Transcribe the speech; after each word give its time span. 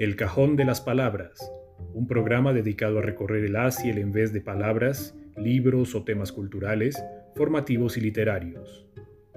El 0.00 0.16
Cajón 0.16 0.56
de 0.56 0.64
las 0.64 0.80
Palabras, 0.80 1.52
un 1.92 2.06
programa 2.06 2.54
dedicado 2.54 3.00
a 3.00 3.02
recorrer 3.02 3.44
el 3.44 3.54
Asia 3.54 3.92
en 3.92 4.12
vez 4.12 4.32
de 4.32 4.40
palabras, 4.40 5.14
libros 5.36 5.94
o 5.94 6.04
temas 6.04 6.32
culturales, 6.32 7.04
formativos 7.36 7.98
y 7.98 8.00
literarios. 8.00 8.86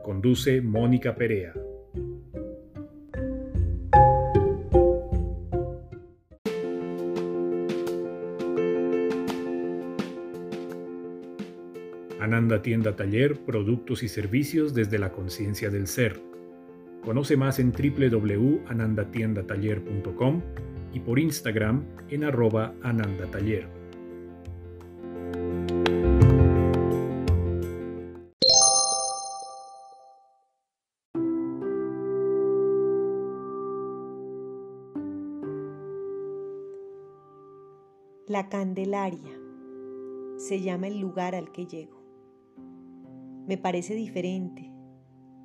Conduce 0.03 0.61
Mónica 0.61 1.15
Perea. 1.15 1.53
Ananda 12.21 12.61
Tienda 12.61 12.95
Taller, 12.95 13.37
productos 13.45 14.01
y 14.01 14.07
servicios 14.07 14.73
desde 14.73 14.97
la 14.97 15.11
conciencia 15.11 15.69
del 15.69 15.87
ser 15.87 16.21
Conoce 17.03 17.35
más 17.35 17.59
en 17.59 17.71
www.anandatiendataller.com 17.71 20.41
y 20.93 21.01
por 21.01 21.19
Instagram 21.19 21.85
en 22.09 22.23
arroba 22.23 22.73
anandataller. 22.81 23.67
La 38.27 38.47
Candelaria 38.49 39.39
se 40.37 40.61
llama 40.61 40.87
el 40.87 40.99
lugar 40.99 41.35
al 41.35 41.51
que 41.51 41.67
llego. 41.67 42.01
Me 43.45 43.57
parece 43.57 43.93
diferente, 43.93 44.72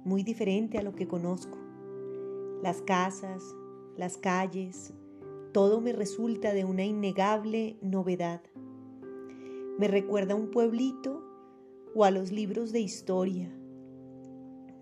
muy 0.08 0.22
diferente 0.22 0.78
a 0.78 0.82
lo 0.82 0.94
que 0.94 1.06
conozco. 1.06 1.58
Las 2.62 2.80
casas, 2.80 3.44
las 3.96 4.16
calles, 4.16 4.94
todo 5.52 5.82
me 5.82 5.92
resulta 5.92 6.54
de 6.54 6.64
una 6.64 6.84
innegable 6.84 7.76
novedad. 7.82 8.40
Me 9.78 9.86
recuerda 9.86 10.32
a 10.32 10.36
un 10.36 10.50
pueblito 10.50 11.22
o 11.94 12.04
a 12.04 12.10
los 12.10 12.32
libros 12.32 12.72
de 12.72 12.80
historia. 12.80 13.54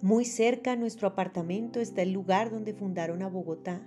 Muy 0.01 0.25
cerca 0.25 0.73
a 0.73 0.77
nuestro 0.77 1.09
apartamento 1.09 1.81
está 1.81 2.03
el 2.03 2.13
lugar 2.13 2.51
donde 2.53 2.73
fundaron 2.73 3.23
a 3.23 3.29
Bogotá 3.29 3.85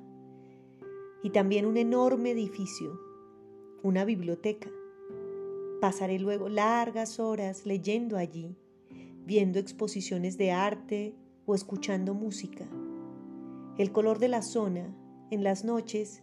y 1.23 1.29
también 1.29 1.65
un 1.65 1.77
enorme 1.77 2.31
edificio, 2.31 2.99
una 3.81 4.03
biblioteca. 4.03 4.69
Pasaré 5.79 6.19
luego 6.19 6.49
largas 6.49 7.17
horas 7.17 7.65
leyendo 7.65 8.17
allí, 8.17 8.57
viendo 9.25 9.57
exposiciones 9.57 10.37
de 10.37 10.51
arte, 10.51 11.15
o 11.49 11.55
escuchando 11.55 12.13
música. 12.13 12.67
El 13.79 13.91
color 13.91 14.19
de 14.19 14.27
la 14.27 14.43
zona, 14.43 14.95
en 15.31 15.43
las 15.43 15.65
noches, 15.65 16.21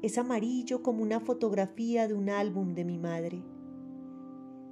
es 0.00 0.16
amarillo 0.16 0.82
como 0.82 1.02
una 1.02 1.20
fotografía 1.20 2.08
de 2.08 2.14
un 2.14 2.30
álbum 2.30 2.72
de 2.72 2.86
mi 2.86 2.96
madre. 2.96 3.42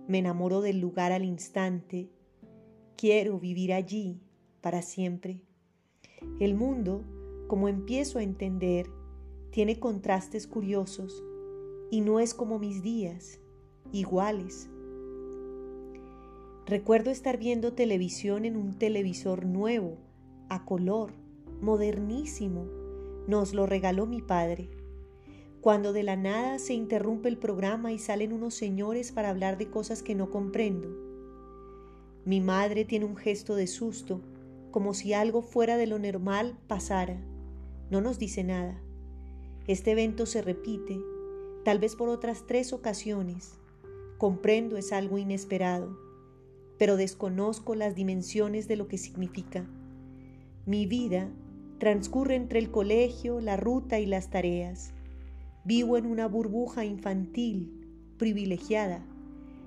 Me 0.08 0.20
enamoro 0.20 0.62
del 0.62 0.80
lugar 0.80 1.12
al 1.12 1.26
instante. 1.26 2.08
Quiero 2.96 3.38
vivir 3.38 3.74
allí 3.74 4.22
para 4.62 4.80
siempre. 4.80 5.42
El 6.40 6.54
mundo, 6.54 7.04
como 7.46 7.68
empiezo 7.68 8.18
a 8.18 8.22
entender, 8.22 8.86
tiene 9.50 9.78
contrastes 9.78 10.46
curiosos 10.46 11.22
y 11.90 12.00
no 12.00 12.18
es 12.18 12.32
como 12.32 12.58
mis 12.58 12.82
días, 12.82 13.40
iguales. 13.92 14.70
Recuerdo 16.66 17.12
estar 17.12 17.38
viendo 17.38 17.74
televisión 17.74 18.44
en 18.44 18.56
un 18.56 18.76
televisor 18.76 19.46
nuevo, 19.46 19.98
a 20.48 20.64
color, 20.64 21.12
modernísimo. 21.60 22.66
Nos 23.28 23.54
lo 23.54 23.66
regaló 23.66 24.06
mi 24.06 24.20
padre. 24.20 24.68
Cuando 25.60 25.92
de 25.92 26.02
la 26.02 26.16
nada 26.16 26.58
se 26.58 26.74
interrumpe 26.74 27.28
el 27.28 27.38
programa 27.38 27.92
y 27.92 28.00
salen 28.00 28.32
unos 28.32 28.54
señores 28.54 29.12
para 29.12 29.30
hablar 29.30 29.58
de 29.58 29.70
cosas 29.70 30.02
que 30.02 30.16
no 30.16 30.28
comprendo. 30.28 30.88
Mi 32.24 32.40
madre 32.40 32.84
tiene 32.84 33.04
un 33.04 33.16
gesto 33.16 33.54
de 33.54 33.68
susto, 33.68 34.20
como 34.72 34.92
si 34.92 35.12
algo 35.12 35.42
fuera 35.42 35.76
de 35.76 35.86
lo 35.86 36.00
normal 36.00 36.58
pasara. 36.66 37.22
No 37.92 38.00
nos 38.00 38.18
dice 38.18 38.42
nada. 38.42 38.82
Este 39.68 39.92
evento 39.92 40.26
se 40.26 40.42
repite, 40.42 40.98
tal 41.64 41.78
vez 41.78 41.94
por 41.94 42.08
otras 42.08 42.44
tres 42.48 42.72
ocasiones. 42.72 43.52
Comprendo 44.18 44.76
es 44.76 44.92
algo 44.92 45.16
inesperado 45.16 46.05
pero 46.78 46.96
desconozco 46.96 47.74
las 47.74 47.94
dimensiones 47.94 48.68
de 48.68 48.76
lo 48.76 48.88
que 48.88 48.98
significa. 48.98 49.66
Mi 50.66 50.86
vida 50.86 51.30
transcurre 51.78 52.34
entre 52.34 52.58
el 52.58 52.70
colegio, 52.70 53.40
la 53.40 53.56
ruta 53.56 53.98
y 53.98 54.06
las 54.06 54.30
tareas. 54.30 54.92
Vivo 55.64 55.96
en 55.96 56.06
una 56.06 56.26
burbuja 56.26 56.84
infantil, 56.84 57.72
privilegiada, 58.18 59.04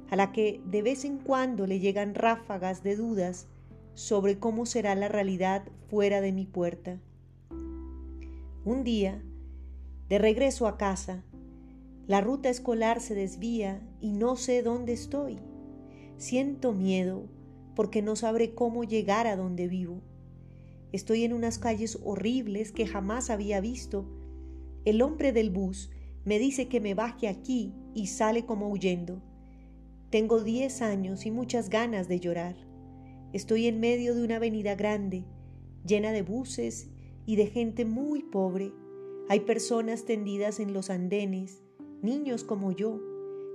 a 0.09 0.15
la 0.15 0.31
que 0.31 0.61
de 0.65 0.81
vez 0.81 1.05
en 1.05 1.17
cuando 1.17 1.67
le 1.67 1.79
llegan 1.79 2.15
ráfagas 2.15 2.83
de 2.83 2.95
dudas 2.95 3.47
sobre 3.93 4.39
cómo 4.39 4.65
será 4.65 4.95
la 4.95 5.07
realidad 5.07 5.63
fuera 5.89 6.21
de 6.21 6.31
mi 6.31 6.45
puerta. 6.45 6.99
Un 8.65 8.83
día, 8.83 9.21
de 10.09 10.17
regreso 10.17 10.67
a 10.67 10.77
casa, 10.77 11.23
la 12.07 12.21
ruta 12.21 12.49
escolar 12.49 13.01
se 13.01 13.13
desvía 13.13 13.81
y 14.01 14.11
no 14.13 14.35
sé 14.35 14.63
dónde 14.63 14.93
estoy. 14.93 15.37
Siento 16.19 16.73
miedo 16.73 17.29
porque 17.77 18.01
no 18.01 18.17
sabré 18.17 18.53
cómo 18.53 18.83
llegar 18.83 19.25
a 19.25 19.37
donde 19.37 19.69
vivo. 19.69 20.01
Estoy 20.91 21.23
en 21.23 21.31
unas 21.31 21.59
calles 21.59 21.97
horribles 22.03 22.73
que 22.73 22.85
jamás 22.85 23.29
había 23.29 23.61
visto. 23.61 24.05
El 24.83 25.01
hombre 25.01 25.31
del 25.31 25.49
bus 25.49 25.89
me 26.25 26.37
dice 26.37 26.67
que 26.67 26.81
me 26.81 26.93
baje 26.93 27.29
aquí 27.29 27.73
y 27.93 28.07
sale 28.07 28.45
como 28.45 28.67
huyendo. 28.67 29.21
Tengo 30.09 30.43
diez 30.43 30.81
años 30.81 31.25
y 31.25 31.31
muchas 31.31 31.69
ganas 31.69 32.09
de 32.09 32.19
llorar. 32.19 32.57
Estoy 33.31 33.67
en 33.67 33.79
medio 33.79 34.13
de 34.13 34.21
una 34.21 34.35
avenida 34.35 34.75
grande, 34.75 35.23
llena 35.85 36.11
de 36.11 36.21
buses 36.21 36.89
y 37.25 37.37
de 37.37 37.47
gente 37.47 37.85
muy 37.85 38.23
pobre. 38.23 38.73
Hay 39.29 39.39
personas 39.39 40.03
tendidas 40.03 40.59
en 40.59 40.73
los 40.73 40.89
andenes, 40.89 41.63
niños 42.01 42.43
como 42.43 42.73
yo, 42.73 42.99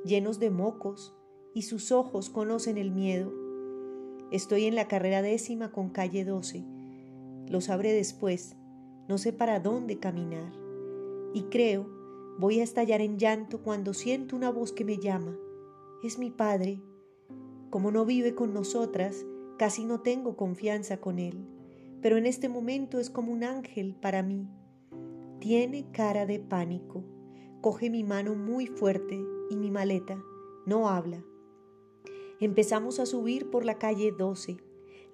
llenos 0.06 0.38
de 0.38 0.48
mocos, 0.48 1.14
y 1.54 1.62
sus 1.62 1.92
ojos 1.92 2.28
conocen 2.28 2.76
el 2.76 2.90
miedo. 2.90 3.32
Estoy 4.32 4.64
en 4.64 4.74
la 4.74 4.88
carrera 4.88 5.22
décima 5.22 5.70
con 5.70 5.88
calle 5.88 6.24
12. 6.24 6.64
Lo 7.48 7.60
sabré 7.60 7.92
después. 7.92 8.56
No 9.08 9.18
sé 9.18 9.32
para 9.32 9.60
dónde 9.60 9.98
caminar. 9.98 10.52
Y 11.32 11.44
creo, 11.44 11.86
voy 12.38 12.60
a 12.60 12.64
estallar 12.64 13.00
en 13.00 13.18
llanto 13.18 13.62
cuando 13.62 13.94
siento 13.94 14.34
una 14.34 14.50
voz 14.50 14.72
que 14.72 14.84
me 14.84 14.98
llama. 14.98 15.38
Es 16.02 16.18
mi 16.18 16.30
padre. 16.30 16.82
Como 17.70 17.92
no 17.92 18.04
vive 18.04 18.34
con 18.34 18.52
nosotras, 18.52 19.24
casi 19.56 19.84
no 19.84 20.00
tengo 20.00 20.36
confianza 20.36 20.96
con 21.00 21.18
él. 21.18 21.46
Pero 22.02 22.16
en 22.16 22.26
este 22.26 22.48
momento 22.48 22.98
es 22.98 23.10
como 23.10 23.32
un 23.32 23.44
ángel 23.44 23.94
para 23.94 24.22
mí. 24.22 24.48
Tiene 25.38 25.90
cara 25.92 26.26
de 26.26 26.40
pánico. 26.40 27.04
Coge 27.60 27.90
mi 27.90 28.02
mano 28.02 28.34
muy 28.34 28.66
fuerte 28.66 29.24
y 29.50 29.56
mi 29.56 29.70
maleta. 29.70 30.22
No 30.66 30.88
habla. 30.88 31.22
Empezamos 32.44 33.00
a 33.00 33.06
subir 33.06 33.48
por 33.48 33.64
la 33.64 33.78
calle 33.78 34.12
12. 34.12 34.58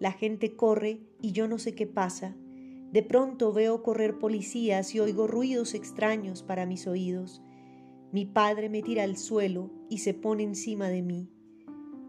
La 0.00 0.10
gente 0.10 0.56
corre 0.56 0.98
y 1.22 1.30
yo 1.30 1.46
no 1.46 1.60
sé 1.60 1.76
qué 1.76 1.86
pasa. 1.86 2.36
De 2.91 3.04
pronto 3.04 3.52
veo 3.52 3.84
correr 3.84 4.18
policías 4.18 4.96
y 4.96 4.98
oigo 4.98 5.28
ruidos 5.28 5.74
extraños 5.74 6.42
para 6.42 6.66
mis 6.66 6.88
oídos. 6.88 7.40
Mi 8.10 8.26
padre 8.26 8.69
me 8.69 8.82
tira 8.82 9.04
al 9.04 9.16
suelo 9.16 9.70
y 9.88 9.98
se 9.98 10.12
pone 10.12 10.42
encima 10.42 10.88
de 10.88 11.02
mí. 11.02 11.30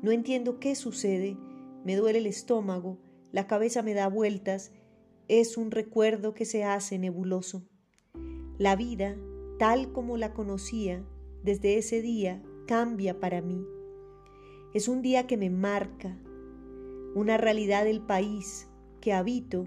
No 0.01 0.09
entiendo 0.09 0.59
qué 0.59 0.73
sucede, 0.73 1.37
me 1.85 1.95
duele 1.95 2.17
el 2.17 2.25
estómago, 2.25 2.97
la 3.31 3.45
cabeza 3.45 3.83
me 3.83 3.93
da 3.93 4.07
vueltas, 4.07 4.71
es 5.27 5.55
un 5.55 5.69
recuerdo 5.69 6.33
que 6.33 6.45
se 6.45 6.63
hace 6.63 6.97
nebuloso. 6.97 7.69
La 8.57 8.75
vida, 8.75 9.15
tal 9.59 9.91
como 9.91 10.17
la 10.17 10.33
conocía, 10.33 11.05
desde 11.43 11.77
ese 11.77 12.01
día 12.01 12.41
cambia 12.65 13.19
para 13.19 13.43
mí. 13.43 13.63
Es 14.73 14.87
un 14.87 15.01
día 15.01 15.27
que 15.27 15.35
me 15.35 15.49
marca, 15.49 16.17
una 17.13 17.35
realidad 17.35 17.83
del 17.83 17.99
país 17.99 18.69
que 19.01 19.11
habito 19.11 19.65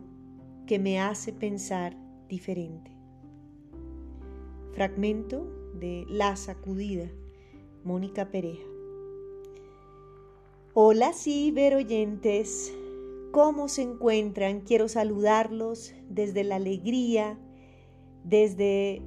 que 0.67 0.79
me 0.79 0.99
hace 0.99 1.31
pensar 1.31 1.95
diferente. 2.27 2.91
Fragmento 4.73 5.47
de 5.79 6.07
La 6.09 6.37
Sacudida, 6.37 7.11
Mónica 7.85 8.31
Pereja. 8.31 8.65
Hola 10.73 11.13
ciberoyentes, 11.13 12.73
¿cómo 13.31 13.69
se 13.69 13.83
encuentran? 13.83 14.63
Quiero 14.63 14.89
saludarlos 14.89 15.93
desde 16.09 16.45
la 16.45 16.57
alegría, 16.57 17.39
desde 18.25 19.03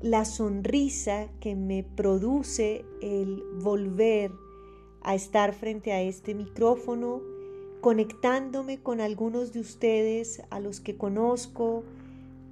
la 0.00 0.24
sonrisa 0.24 1.28
que 1.40 1.56
me 1.56 1.82
produce 1.82 2.84
el 3.02 3.42
volver 3.60 4.30
a 5.02 5.14
estar 5.14 5.54
frente 5.54 5.92
a 5.92 6.02
este 6.02 6.34
micrófono, 6.34 7.20
conectándome 7.80 8.78
con 8.78 9.00
algunos 9.00 9.52
de 9.52 9.60
ustedes 9.60 10.42
a 10.50 10.60
los 10.60 10.80
que 10.80 10.96
conozco, 10.96 11.84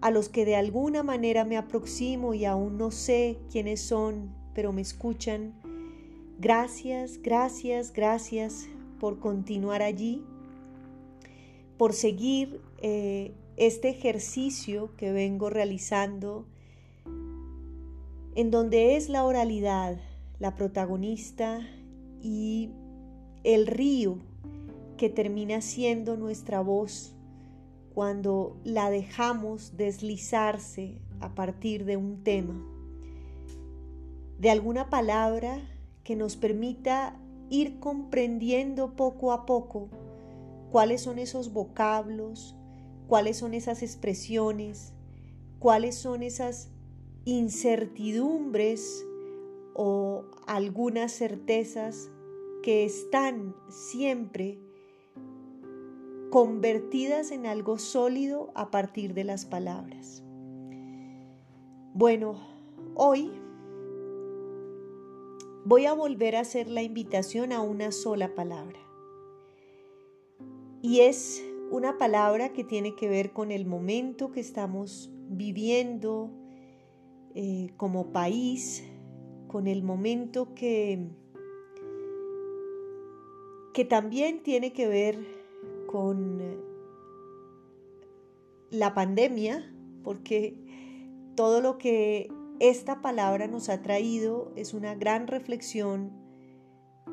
a 0.01 0.11
los 0.11 0.29
que 0.29 0.45
de 0.45 0.57
alguna 0.57 1.03
manera 1.03 1.45
me 1.45 1.57
aproximo 1.57 2.35
y 2.35 2.45
aún 2.45 2.79
no 2.79 2.91
sé 2.91 3.39
quiénes 3.51 3.81
son, 3.81 4.35
pero 4.55 4.73
me 4.73 4.83
escuchan. 4.83 5.55
Gracias, 6.39 7.21
gracias, 7.23 7.93
gracias 7.93 8.69
por 9.01 9.19
continuar 9.19 9.83
allí, 9.83 10.23
por 11.77 11.93
seguir 11.93 12.61
eh, 12.79 13.33
este 13.57 13.89
ejercicio 13.89 14.91
que 14.97 15.13
vengo 15.13 15.51
realizando, 15.51 16.47
en 18.35 18.51
donde 18.51 18.97
es 18.97 19.09
la 19.09 19.25
oralidad 19.25 19.99
la 20.39 20.55
protagonista 20.55 21.67
y 22.21 22.71
el 23.45 23.67
río 23.67 24.19
que 24.97 25.09
termina 25.11 25.61
siendo 25.61 26.17
nuestra 26.17 26.61
voz 26.61 27.15
cuando 27.95 28.61
la 28.65 28.91
dejamos 28.91 29.77
deslizarse 29.77 31.01
a 31.21 31.35
partir 31.35 31.85
de 31.85 31.97
un 31.97 32.23
tema, 32.23 32.63
de 34.39 34.51
alguna 34.51 34.91
palabra 34.91 35.61
que 36.05 36.17
nos 36.17 36.37
permita 36.37 37.19
ir 37.49 37.79
comprendiendo 37.79 38.97
poco 38.97 39.33
a 39.33 39.47
poco 39.47 39.89
cuáles 40.71 41.03
son 41.03 41.19
esos 41.19 41.53
vocablos, 41.53 42.57
cuáles 43.07 43.39
son 43.39 43.55
esas 43.55 43.83
expresiones, 43.83 44.93
cuáles 45.59 45.95
son 45.95 46.23
esas 46.23 46.71
incertidumbres 47.25 49.07
o 49.79 50.25
algunas 50.47 51.13
certezas 51.13 52.11
que 52.63 52.87
están 52.87 53.55
siempre 53.69 54.59
convertidas 56.31 57.31
en 57.31 57.45
algo 57.45 57.77
sólido 57.79 58.51
a 58.55 58.71
partir 58.71 59.13
de 59.13 59.25
las 59.25 59.45
palabras. 59.45 60.25
Bueno, 61.93 62.41
hoy 62.95 63.31
voy 65.67 65.85
a 65.85 65.93
volver 65.93 66.37
a 66.37 66.41
hacer 66.41 66.69
la 66.69 66.83
invitación 66.83 67.53
a 67.53 67.61
una 67.61 67.93
sola 67.93 68.35
palabra. 68.35 68.79
Y 70.81 71.01
es 71.01 71.45
una 71.71 71.99
palabra 71.99 72.55
que 72.55 72.65
tiene 72.65 72.95
que 72.95 73.09
ver 73.11 73.35
con 73.35 73.51
el 73.51 73.67
momento 73.67 74.33
que 74.33 74.41
estamos 74.41 75.11
viviendo 75.29 76.31
eh, 77.35 77.69
como 77.77 78.13
país, 78.13 78.83
con 79.57 79.69
el 79.69 79.83
momento 79.83 80.55
que, 80.55 81.09
que 83.73 83.87
también 83.87 84.43
tiene 84.43 84.75
que 84.75 84.87
ver 84.87 85.19
con 85.87 86.43
eh, 86.43 86.59
la 88.69 88.93
pandemia, 88.93 89.75
porque 90.05 90.59
todo 91.37 91.63
lo 91.63 91.79
que 91.79 92.31
esta 92.61 93.01
palabra 93.01 93.47
nos 93.47 93.71
ha 93.71 93.81
traído 93.81 94.53
es 94.57 94.75
una 94.75 94.95
gran 94.95 95.27
reflexión 95.27 96.13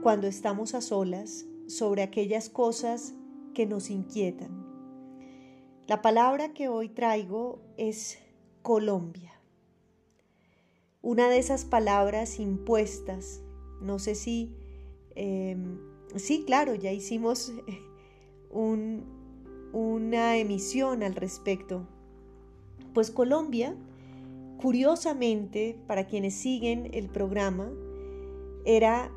cuando 0.02 0.28
estamos 0.28 0.76
a 0.76 0.82
solas 0.82 1.46
sobre 1.68 2.02
aquellas 2.02 2.50
cosas 2.50 3.14
que 3.54 3.66
nos 3.66 3.90
inquietan. 3.90 4.68
La 5.88 6.02
palabra 6.02 6.54
que 6.54 6.68
hoy 6.68 6.90
traigo 6.90 7.62
es 7.78 8.20
Colombia. 8.64 9.33
Una 11.06 11.28
de 11.28 11.38
esas 11.38 11.66
palabras 11.66 12.40
impuestas, 12.40 13.42
no 13.82 14.00
sé 14.00 14.16
si, 14.16 14.56
em, 15.16 15.78
sí, 16.16 16.46
claro, 16.46 16.76
ya 16.76 16.94
hicimos 16.94 17.52
una 18.50 20.38
emisión 20.38 21.04
al 21.04 21.16
respecto. 21.16 21.86
Pues 22.94 23.12
Colombia, 23.12 23.76
curiosamente, 24.62 25.78
para 25.88 26.08
quienes 26.08 26.36
siguen 26.36 26.90
el 26.94 27.10
programa, 27.10 27.70
era 28.64 29.12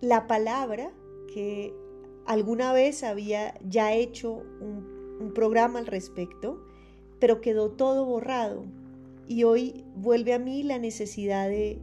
la 0.00 0.26
palabra 0.26 0.90
que 1.34 1.74
alguna 2.24 2.72
vez 2.72 3.02
había 3.02 3.60
ya 3.68 3.92
hecho 3.92 4.42
un, 4.62 5.18
un 5.20 5.34
programa 5.34 5.80
al 5.80 5.86
respecto, 5.86 6.64
pero 7.18 7.42
quedó 7.42 7.72
todo 7.72 8.06
borrado. 8.06 8.64
Y 9.28 9.44
hoy 9.44 9.84
vuelve 9.96 10.34
a 10.34 10.38
mí 10.38 10.62
la 10.62 10.78
necesidad 10.78 11.48
de, 11.48 11.80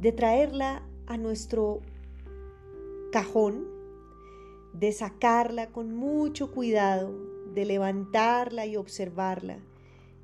de 0.00 0.12
traerla 0.12 0.82
a 1.06 1.16
nuestro 1.16 1.80
cajón 3.10 3.72
de 4.72 4.92
sacarla 4.92 5.68
con 5.68 5.94
mucho 5.94 6.50
cuidado, 6.50 7.14
de 7.54 7.66
levantarla 7.66 8.66
y 8.66 8.76
observarla 8.76 9.58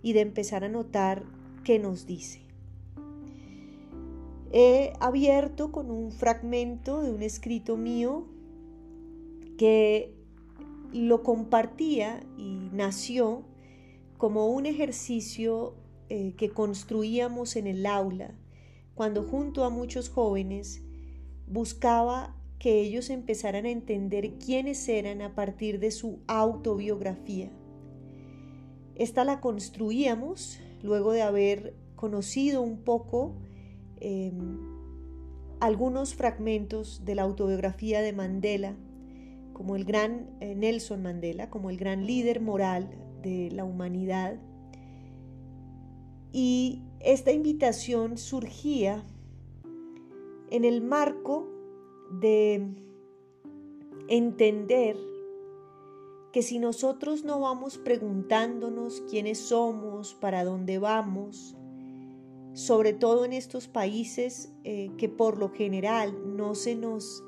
y 0.03 0.15
de 0.15 0.21
empezar 0.21 0.65
a 0.65 0.69
notar 0.69 1.25
qué 1.65 1.79
nos 1.79 2.07
dice. 2.07 2.41
He 4.51 4.95
abierto 5.01 5.71
con 5.71 5.91
un 5.91 6.11
fragmento 6.11 7.03
de 7.03 7.11
un 7.11 7.23
escrito 7.23 7.77
mío 7.77 8.27
que 9.59 10.15
lo 10.93 11.23
compartía 11.23 12.21
y 12.39 12.71
nació 12.73 13.43
como 14.17 14.47
un 14.49 14.65
ejercicio 14.65 15.75
eh, 16.09 16.35
que 16.37 16.51
construíamos 16.51 17.57
en 17.57 17.67
el 17.67 17.87
aula, 17.87 18.35
cuando 18.95 19.23
junto 19.23 19.65
a 19.65 19.71
muchos 19.71 20.09
jóvenes 20.09 20.83
buscaba 21.47 22.35
que 22.59 22.81
ellos 22.81 23.11
empezaran 23.11 23.65
a 23.65 23.71
entender 23.71 24.39
quiénes 24.39 24.89
eran 24.89 25.23
a 25.23 25.35
partir 25.35 25.79
de 25.79 25.91
su 25.91 26.21
autobiografía. 26.27 27.51
Esta 28.97 29.25
la 29.25 29.41
construíamos 29.41 30.61
luego 30.83 31.13
de 31.13 31.23
haber 31.23 31.77
conocido 31.95 32.63
un 32.63 32.79
poco 32.79 33.37
em, 34.01 34.59
algunos 35.61 36.15
fragmentos 36.15 37.05
de 37.05 37.15
la 37.15 37.23
autobiografía 37.23 38.01
de 38.01 38.13
Mandela, 38.13 38.77
como 39.53 39.77
el 39.77 39.85
gran 39.85 40.31
eh, 40.41 40.55
Nelson 40.55 41.03
Mandela, 41.03 41.51
como 41.51 41.71
el 41.71 41.77
gran 41.77 42.07
líder 42.07 42.41
moral 42.41 42.91
de 43.23 43.51
la 43.53 43.65
humanidad. 43.65 44.39
Y 46.33 46.83
esta 47.01 47.33
invitación 47.33 48.19
surgía 48.19 49.05
en 50.51 50.65
el 50.65 50.83
marco 50.83 51.49
de 52.11 52.69
entender 54.09 54.97
que 56.33 56.43
si 56.43 56.59
nosotros 56.59 57.25
no 57.25 57.41
vamos 57.41 57.79
preguntándonos 57.79 59.03
quiénes 59.09 59.39
somos, 59.39 60.15
para 60.15 60.45
dónde 60.45 60.79
vamos, 60.79 61.57
sobre 62.53 62.93
todo 62.93 63.25
en 63.25 63.33
estos 63.33 63.69
países 63.69 64.53
eh, 64.65 64.91
que 64.99 65.09
por 65.09 65.39
lo 65.39 65.51
general 65.51 66.37
no 66.37 66.55
se 66.55 66.75
nos 66.75 67.23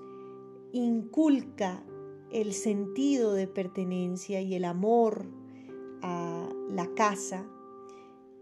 inculca 0.72 1.82
el 2.30 2.52
sentido 2.52 3.32
de 3.32 3.46
pertenencia 3.46 4.40
y 4.40 4.54
el 4.54 4.64
amor 4.64 5.26
a 6.02 6.48
la 6.68 6.86
casa 6.94 7.46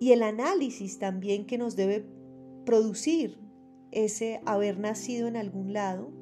y 0.00 0.12
el 0.12 0.22
análisis 0.22 0.98
también 0.98 1.46
que 1.46 1.58
nos 1.58 1.76
debe 1.76 2.06
producir 2.64 3.38
ese 3.90 4.40
haber 4.44 4.78
nacido 4.78 5.26
en 5.28 5.36
algún 5.36 5.72
lado, 5.72 6.12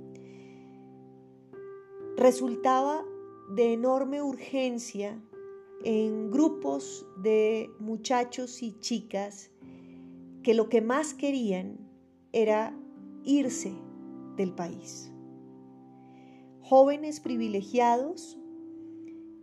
resultaba 2.16 3.04
de 3.54 3.72
enorme 3.72 4.22
urgencia 4.22 5.20
en 5.84 6.30
grupos 6.30 7.06
de 7.22 7.70
muchachos 7.78 8.62
y 8.62 8.78
chicas 8.80 9.50
que 10.42 10.54
lo 10.54 10.68
que 10.68 10.80
más 10.80 11.14
querían 11.14 11.78
era 12.32 12.76
irse 13.24 13.74
del 14.36 14.52
país. 14.52 15.12
Jóvenes 16.60 17.20
privilegiados 17.20 18.38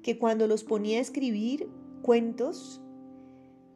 que 0.02 0.18
cuando 0.18 0.48
los 0.48 0.64
ponía 0.64 0.98
a 0.98 1.02
escribir 1.02 1.70
cuentos 2.02 2.83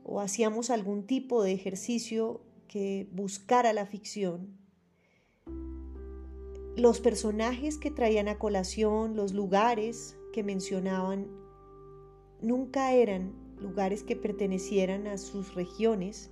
o 0.08 0.22
hacíamos 0.22 0.70
algún 0.70 1.06
tipo 1.06 1.44
de 1.44 1.52
ejercicio 1.52 2.42
que 2.68 3.08
buscara 3.12 3.74
la 3.74 3.86
ficción, 3.86 4.58
los 6.78 7.02
personajes 7.02 7.78
que 7.78 7.92
traían 7.92 8.28
a 8.28 8.40
colación, 8.40 9.16
los 9.16 9.34
lugares 9.34 10.18
que 10.32 10.44
mencionaban, 10.44 11.28
nunca 12.42 12.94
eran 12.94 13.34
lugares 13.60 14.04
que 14.04 14.16
pertenecieran 14.16 15.08
a 15.08 15.18
sus 15.18 15.56
regiones, 15.56 16.30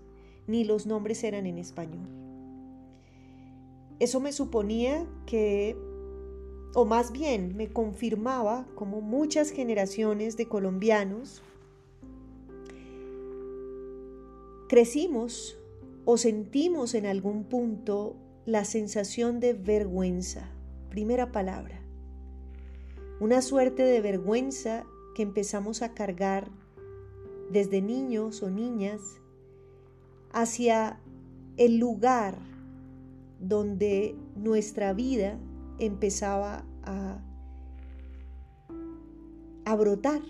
ni 0.48 0.64
los 0.64 0.86
nombres 0.86 1.24
eran 1.24 1.46
en 1.46 1.58
español. 1.58 2.08
Eso 4.00 4.20
me 4.20 4.32
suponía 4.32 5.06
que, 5.26 5.76
o 6.76 6.86
más 6.86 7.12
bien 7.12 7.58
me 7.58 7.74
confirmaba 7.74 8.68
como 8.76 9.02
muchas 9.02 9.50
generaciones 9.50 10.38
de 10.38 10.48
colombianos, 10.48 11.42
crecimos 14.68 15.58
o 16.06 16.18
sentimos 16.18 16.94
en 16.94 17.06
algún 17.06 17.46
punto 17.46 18.16
la 18.46 18.66
sensación 18.66 19.40
de 19.40 19.54
vergüenza. 19.54 20.52
Primera 20.90 21.32
palabra. 21.32 21.82
Una 23.20 23.42
suerte 23.42 23.84
de 23.84 24.02
vergüenza 24.02 24.86
que 25.16 25.24
empezamos 25.24 25.82
a 25.82 25.94
cargar 25.94 26.52
desde 27.50 27.82
niños 27.82 28.44
o 28.44 28.50
niñas 28.50 29.02
hacia 30.32 31.00
el 31.58 31.78
lugar 31.78 32.38
donde 33.40 34.16
nuestra 34.36 34.94
vida 34.94 35.40
empezaba 35.80 36.66
a, 36.84 37.24
a 39.64 39.76
brotar. 39.76 40.22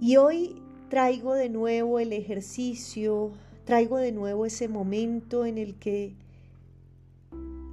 Y 0.00 0.16
hoy 0.16 0.62
traigo 0.88 1.34
de 1.34 1.48
nuevo 1.48 1.98
el 1.98 2.12
ejercicio, 2.12 3.32
traigo 3.64 3.98
de 3.98 4.12
nuevo 4.12 4.46
ese 4.46 4.68
momento 4.68 5.44
en 5.44 5.58
el 5.58 5.76
que 5.76 6.14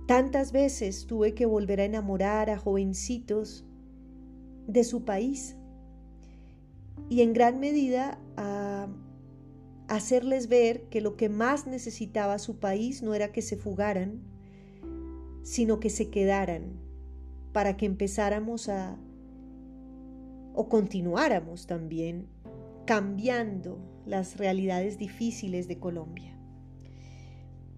tantas 0.08 0.52
veces 0.52 1.06
tuve 1.06 1.34
que 1.34 1.46
volver 1.46 1.80
a 1.80 1.86
enamorar 1.86 2.50
a 2.50 2.58
jovencitos 2.58 3.64
de 4.68 4.84
su 4.84 5.04
país 5.04 5.56
y 7.10 7.22
en 7.22 7.34
gran 7.34 7.60
medida 7.60 8.20
a 8.38 8.88
hacerles 9.88 10.48
ver 10.48 10.84
que 10.90 11.02
lo 11.02 11.16
que 11.16 11.30
más 11.30 11.68
necesitaba 11.68 12.40
su 12.40 12.58
país 12.58 13.04
no 13.04 13.14
era 13.14 13.32
que 13.32 13.42
se 13.42 13.58
fugaran, 13.58 14.22
sino 15.44 15.80
que 15.80 15.90
se 15.90 16.10
quedaran 16.10 16.80
para 17.52 17.78
que 17.78 17.86
empezáramos 17.86 18.70
a, 18.70 18.98
o 20.54 20.70
continuáramos 20.70 21.68
también, 21.68 22.28
cambiando 22.86 23.80
las 24.06 24.38
realidades 24.38 24.98
difíciles 24.98 25.68
de 25.68 25.80
Colombia. 25.80 26.38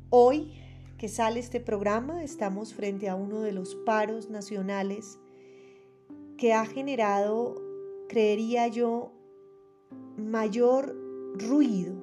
Hoy 0.09 0.53
que 0.97 1.09
sale 1.09 1.39
este 1.39 1.59
programa 1.59 2.23
estamos 2.23 2.73
frente 2.73 3.09
a 3.09 3.15
uno 3.15 3.41
de 3.41 3.51
los 3.51 3.75
paros 3.75 4.29
nacionales 4.29 5.19
que 6.37 6.53
ha 6.53 6.65
generado, 6.65 7.61
creería 8.07 8.67
yo, 8.67 9.11
mayor 10.17 10.95
ruido. 11.35 11.95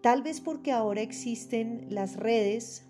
Tal 0.00 0.22
vez 0.22 0.40
porque 0.40 0.72
ahora 0.72 1.02
existen 1.02 1.86
las 1.90 2.16
redes 2.16 2.86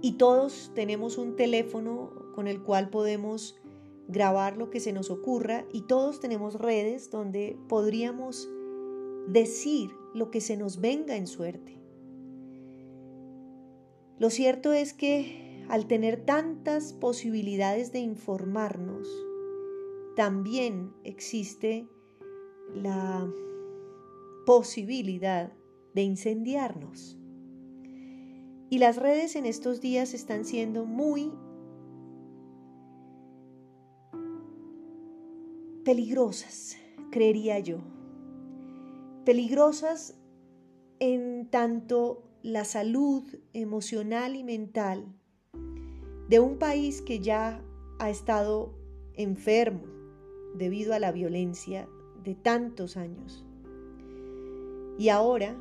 y 0.00 0.12
todos 0.12 0.72
tenemos 0.74 1.18
un 1.18 1.36
teléfono 1.36 2.12
con 2.34 2.46
el 2.46 2.62
cual 2.62 2.90
podemos 2.90 3.56
grabar 4.08 4.56
lo 4.56 4.70
que 4.70 4.80
se 4.80 4.92
nos 4.92 5.10
ocurra 5.10 5.64
y 5.72 5.82
todos 5.82 6.20
tenemos 6.20 6.54
redes 6.54 7.10
donde 7.10 7.58
podríamos 7.68 8.48
decir 9.28 9.90
lo 10.14 10.30
que 10.30 10.40
se 10.40 10.56
nos 10.56 10.80
venga 10.80 11.16
en 11.16 11.26
suerte. 11.26 11.80
Lo 14.18 14.30
cierto 14.30 14.72
es 14.72 14.92
que 14.92 15.64
al 15.68 15.86
tener 15.86 16.24
tantas 16.24 16.92
posibilidades 16.92 17.92
de 17.92 17.98
informarnos, 17.98 19.08
también 20.14 20.94
existe 21.04 21.88
la 22.74 23.30
posibilidad 24.46 25.52
de 25.94 26.02
incendiarnos. 26.02 27.18
Y 28.70 28.78
las 28.78 28.96
redes 28.96 29.36
en 29.36 29.44
estos 29.46 29.80
días 29.80 30.14
están 30.14 30.44
siendo 30.44 30.86
muy 30.86 31.32
peligrosas, 35.86 36.76
creería 37.12 37.60
yo. 37.60 37.78
Peligrosas 39.24 40.18
en 40.98 41.46
tanto 41.48 42.24
la 42.42 42.64
salud 42.64 43.22
emocional 43.52 44.34
y 44.34 44.42
mental 44.42 45.06
de 46.28 46.40
un 46.40 46.58
país 46.58 47.02
que 47.02 47.20
ya 47.20 47.62
ha 48.00 48.10
estado 48.10 48.74
enfermo 49.14 49.84
debido 50.56 50.92
a 50.92 50.98
la 50.98 51.12
violencia 51.12 51.88
de 52.24 52.34
tantos 52.34 52.96
años. 52.96 53.46
Y 54.98 55.10
ahora, 55.10 55.56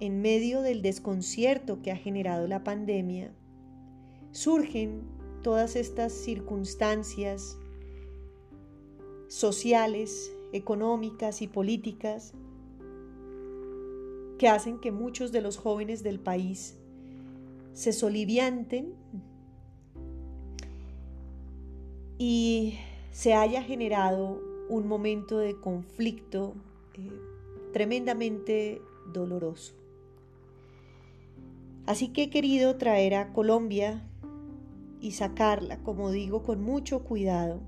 en 0.00 0.20
medio 0.20 0.60
del 0.60 0.82
desconcierto 0.82 1.82
que 1.82 1.92
ha 1.92 1.96
generado 1.96 2.48
la 2.48 2.64
pandemia, 2.64 3.32
surgen 4.32 5.02
todas 5.44 5.76
estas 5.76 6.12
circunstancias 6.12 7.56
sociales, 9.28 10.32
económicas 10.52 11.42
y 11.42 11.48
políticas 11.48 12.32
que 14.38 14.48
hacen 14.48 14.78
que 14.78 14.92
muchos 14.92 15.32
de 15.32 15.42
los 15.42 15.56
jóvenes 15.56 16.02
del 16.02 16.20
país 16.20 16.76
se 17.74 17.92
solivianten 17.92 18.94
y 22.18 22.78
se 23.12 23.34
haya 23.34 23.62
generado 23.62 24.40
un 24.68 24.86
momento 24.86 25.38
de 25.38 25.58
conflicto 25.60 26.54
eh, 26.94 27.10
tremendamente 27.72 28.82
doloroso. 29.12 29.74
Así 31.86 32.08
que 32.08 32.24
he 32.24 32.30
querido 32.30 32.76
traer 32.76 33.14
a 33.14 33.32
Colombia 33.32 34.02
y 35.00 35.12
sacarla, 35.12 35.78
como 35.78 36.10
digo, 36.10 36.42
con 36.42 36.62
mucho 36.62 37.02
cuidado, 37.02 37.60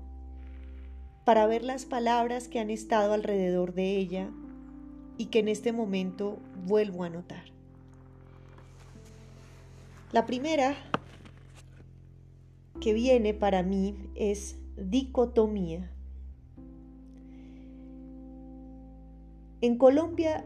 para 1.31 1.47
ver 1.47 1.63
las 1.63 1.85
palabras 1.85 2.49
que 2.49 2.59
han 2.59 2.69
estado 2.69 3.13
alrededor 3.13 3.73
de 3.73 3.95
ella 3.95 4.29
y 5.17 5.27
que 5.27 5.39
en 5.39 5.47
este 5.47 5.71
momento 5.71 6.39
vuelvo 6.65 7.05
a 7.05 7.09
notar. 7.09 7.45
La 10.11 10.25
primera 10.25 10.75
que 12.81 12.91
viene 12.91 13.33
para 13.33 13.63
mí 13.63 13.95
es 14.13 14.57
dicotomía. 14.75 15.89
En 19.61 19.77
Colombia 19.77 20.43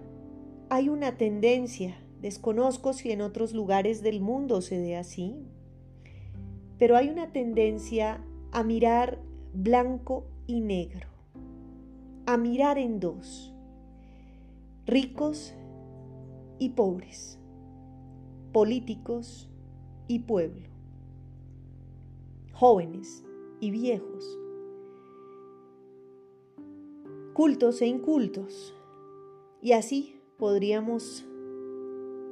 hay 0.70 0.89
una 0.89 1.18
tendencia, 1.18 1.98
desconozco 2.22 2.94
si 2.94 3.10
en 3.10 3.22
otros 3.22 3.56
lugares 3.56 4.04
del 4.04 4.22
mundo 4.22 4.62
se 4.62 4.77
dé 4.77 4.98
así, 4.98 5.36
pero 6.77 6.96
hay 6.96 7.10
una 7.10 7.32
tendencia 7.32 8.24
a 8.51 8.62
mirar 8.62 9.20
blanco 9.51 10.27
y 10.47 10.61
negro, 10.61 11.07
a 12.25 12.37
mirar 12.37 12.77
en 12.77 12.99
dos, 12.99 13.53
ricos 14.85 15.53
y 16.59 16.69
pobres, 16.69 17.39
políticos 18.51 19.49
y 20.07 20.19
pueblo, 20.19 20.69
jóvenes 22.53 23.23
y 23.59 23.71
viejos, 23.71 24.39
cultos 27.33 27.81
e 27.81 27.87
incultos, 27.87 28.75
y 29.61 29.71
así 29.71 30.19
podríamos 30.37 31.25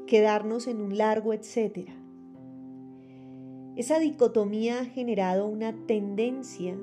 quedarnos 0.06 0.68
en 0.68 0.82
un 0.82 0.98
largo 0.98 1.34
etcétera. 1.34 1.94
Esa 3.76 3.98
dicotomía 3.98 4.82
ha 4.82 4.86
generado 4.86 5.48
una 5.48 5.74
tendencia 5.88 6.78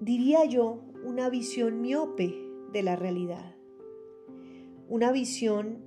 diría 0.00 0.44
yo, 0.44 0.80
una 1.04 1.28
visión 1.28 1.80
miope 1.80 2.34
de 2.72 2.82
la 2.82 2.96
realidad. 2.96 3.54
Una 4.88 5.12
visión 5.12 5.84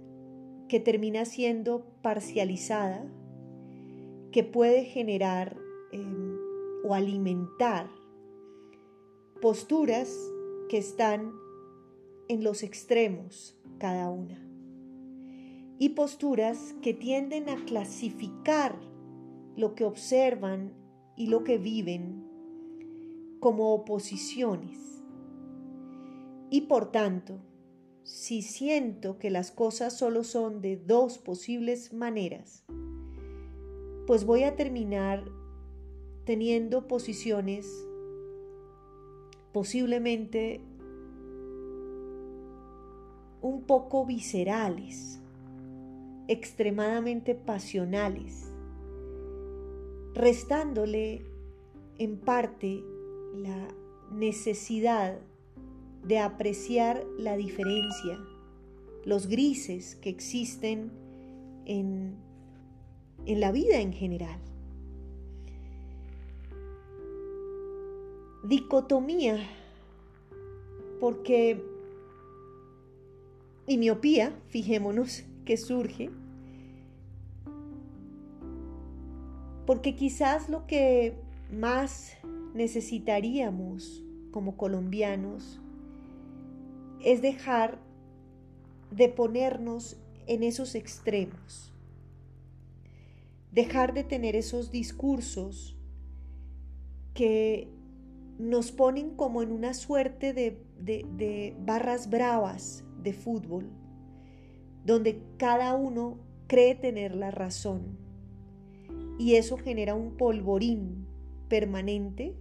que 0.70 0.80
termina 0.80 1.26
siendo 1.26 1.86
parcializada, 2.02 3.06
que 4.32 4.44
puede 4.44 4.86
generar 4.86 5.58
em, 5.92 6.38
o 6.84 6.94
alimentar 6.94 7.90
posturas 9.42 10.18
que 10.70 10.78
están 10.78 11.34
en 12.30 12.44
los 12.44 12.64
extremos 12.64 13.60
cada 13.78 14.10
una 14.10 14.44
y 15.78 15.90
posturas 15.90 16.74
que 16.82 16.94
tienden 16.94 17.50
a 17.50 17.56
clasificar 17.66 18.80
lo 19.56 19.76
que 19.76 19.86
observan 19.86 20.74
y 21.16 21.28
lo 21.28 21.44
que 21.44 21.58
viven 21.58 22.24
como 23.40 23.74
oposiciones. 23.74 25.04
Y 26.50 26.62
por 26.62 26.92
tanto, 26.92 27.40
si 28.04 28.42
siento 28.42 29.18
que 29.18 29.30
las 29.30 29.52
cosas 29.52 29.98
solo 29.98 30.24
son 30.24 30.62
de 30.62 30.78
dos 30.78 31.18
posibles 31.18 31.94
maneras, 31.94 32.64
pues 34.08 34.26
voy 34.26 34.44
a 34.44 34.56
terminar 34.56 35.24
teniendo 36.26 36.88
posiciones 36.88 37.68
posiblemente 39.52 40.62
un 43.42 43.64
poco 43.64 44.06
viscerales, 44.06 45.20
extremadamente 46.30 47.36
pasionales, 47.36 48.53
restándole 50.14 51.26
en 51.98 52.18
parte 52.18 52.84
la 53.36 53.68
necesidad 54.12 55.20
de 56.04 56.20
apreciar 56.20 57.06
la 57.18 57.38
diferencia, 57.38 58.20
los 59.06 59.28
grises 59.28 59.96
que 59.96 60.10
existen 60.10 60.92
en, 61.66 62.16
en 63.26 63.40
la 63.40 63.52
vida 63.52 63.80
en 63.80 63.94
general. 63.94 64.40
dicotomía, 68.44 69.40
porque, 71.00 71.64
miopía, 73.68 74.38
fijémonos 74.50 75.24
que 75.46 75.58
surge, 75.58 76.10
porque 79.66 79.96
quizás 79.96 80.50
lo 80.50 80.68
que 80.68 81.16
más 81.52 82.14
necesitaríamos 82.54 84.04
como 84.32 84.58
colombianos 84.58 85.60
es 87.04 87.22
dejar 87.22 87.80
de 88.92 89.10
ponernos 89.10 89.98
en 90.28 90.44
esos 90.44 90.76
extremos, 90.76 91.74
dejar 93.52 93.94
de 93.94 94.04
tener 94.04 94.36
esos 94.36 94.72
discursos 94.72 95.78
que 97.14 97.70
nos 98.40 98.72
ponen 98.72 99.12
como 99.16 99.44
en 99.44 99.52
una 99.52 99.74
suerte 99.74 100.34
de, 100.34 101.56
barras 101.60 102.10
bravas 102.10 102.84
de 103.02 103.14
fútbol, 103.14 103.70
donde 104.86 105.22
cada 105.38 105.76
uno 105.76 106.18
cree 106.48 106.76
tener 106.76 107.16
la 107.16 107.32
razón. 107.32 107.98
Y 109.18 109.36
eso 109.36 109.58
genera 109.58 109.96
un 109.96 110.18
polvorín 110.18 111.06
permanente 111.48 112.36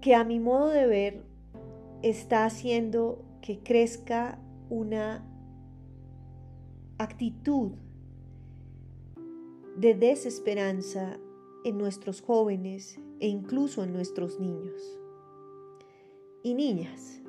que 0.00 0.14
a 0.14 0.24
mi 0.24 0.40
modo 0.40 0.68
de 0.68 0.86
ver 0.86 1.24
está 2.02 2.44
haciendo 2.44 3.24
que 3.42 3.58
crezca 3.58 4.38
una 4.70 5.24
actitud 6.98 7.72
de 9.76 9.94
desesperanza 9.94 11.18
en 11.64 11.76
nuestros 11.76 12.22
jóvenes 12.22 12.98
e 13.20 13.28
incluso 13.28 13.82
en 13.84 13.92
nuestros 13.92 14.40
niños 14.40 14.80
y 16.42 16.54
niñas. 16.54 17.20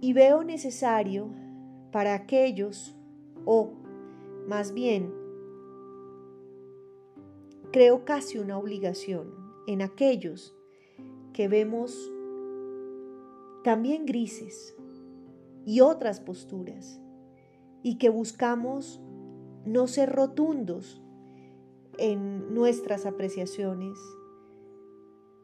Y 0.00 0.12
veo 0.12 0.42
necesario 0.44 1.28
para 1.90 2.14
aquellos, 2.14 2.96
o 3.44 3.72
más 4.48 4.72
bien, 4.72 5.12
creo 7.72 8.04
casi 8.04 8.38
una 8.38 8.58
obligación 8.58 9.34
en 9.66 9.82
aquellos 9.82 10.54
que 11.32 11.48
vemos 11.48 12.12
también 13.64 14.04
grises 14.06 14.76
y 15.64 15.80
otras 15.80 16.20
posturas 16.20 17.00
y 17.82 17.98
que 17.98 18.08
buscamos 18.08 19.00
no 19.64 19.86
ser 19.86 20.10
rotundos 20.10 21.00
en 21.98 22.52
nuestras 22.52 23.06
apreciaciones. 23.06 23.98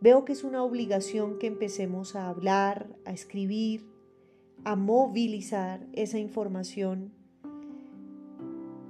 Veo 0.00 0.24
que 0.24 0.32
es 0.32 0.44
una 0.44 0.62
obligación 0.62 1.38
que 1.38 1.46
empecemos 1.46 2.16
a 2.16 2.28
hablar, 2.28 2.96
a 3.04 3.12
escribir, 3.12 3.86
a 4.64 4.76
movilizar 4.76 5.86
esa 5.92 6.18
información 6.18 7.17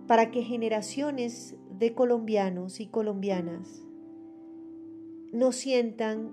para 0.09 0.31
que 0.31 0.43
generaciones 0.43 1.55
de 1.79 1.95
colombianos 1.95 2.81
y 2.81 2.87
colombianas 2.87 3.83
no 5.33 5.53
sientan 5.53 6.33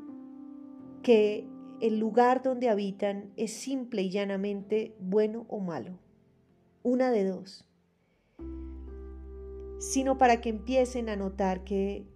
que 1.04 1.46
el 1.82 2.00
lugar 2.00 2.42
donde 2.42 2.70
habitan 2.70 3.34
es 3.36 3.52
simple 3.52 4.04
y 4.04 4.10
llanamente 4.10 4.96
bueno 5.02 5.46
o 5.50 5.60
malo. 5.60 6.00
Una 6.84 7.12
de 7.12 7.26
dos. 7.26 7.68
Sino 9.80 10.18
para 10.18 10.40
que 10.40 10.50
empiecen 10.50 11.10
a 11.10 11.18
notar 11.18 11.66
que 11.66 12.08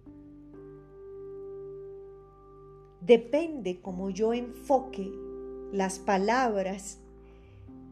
depende 3.02 3.82
como 3.82 4.08
yo 4.08 4.32
enfoque 4.32 5.12
las 5.72 5.98
palabras 5.98 7.02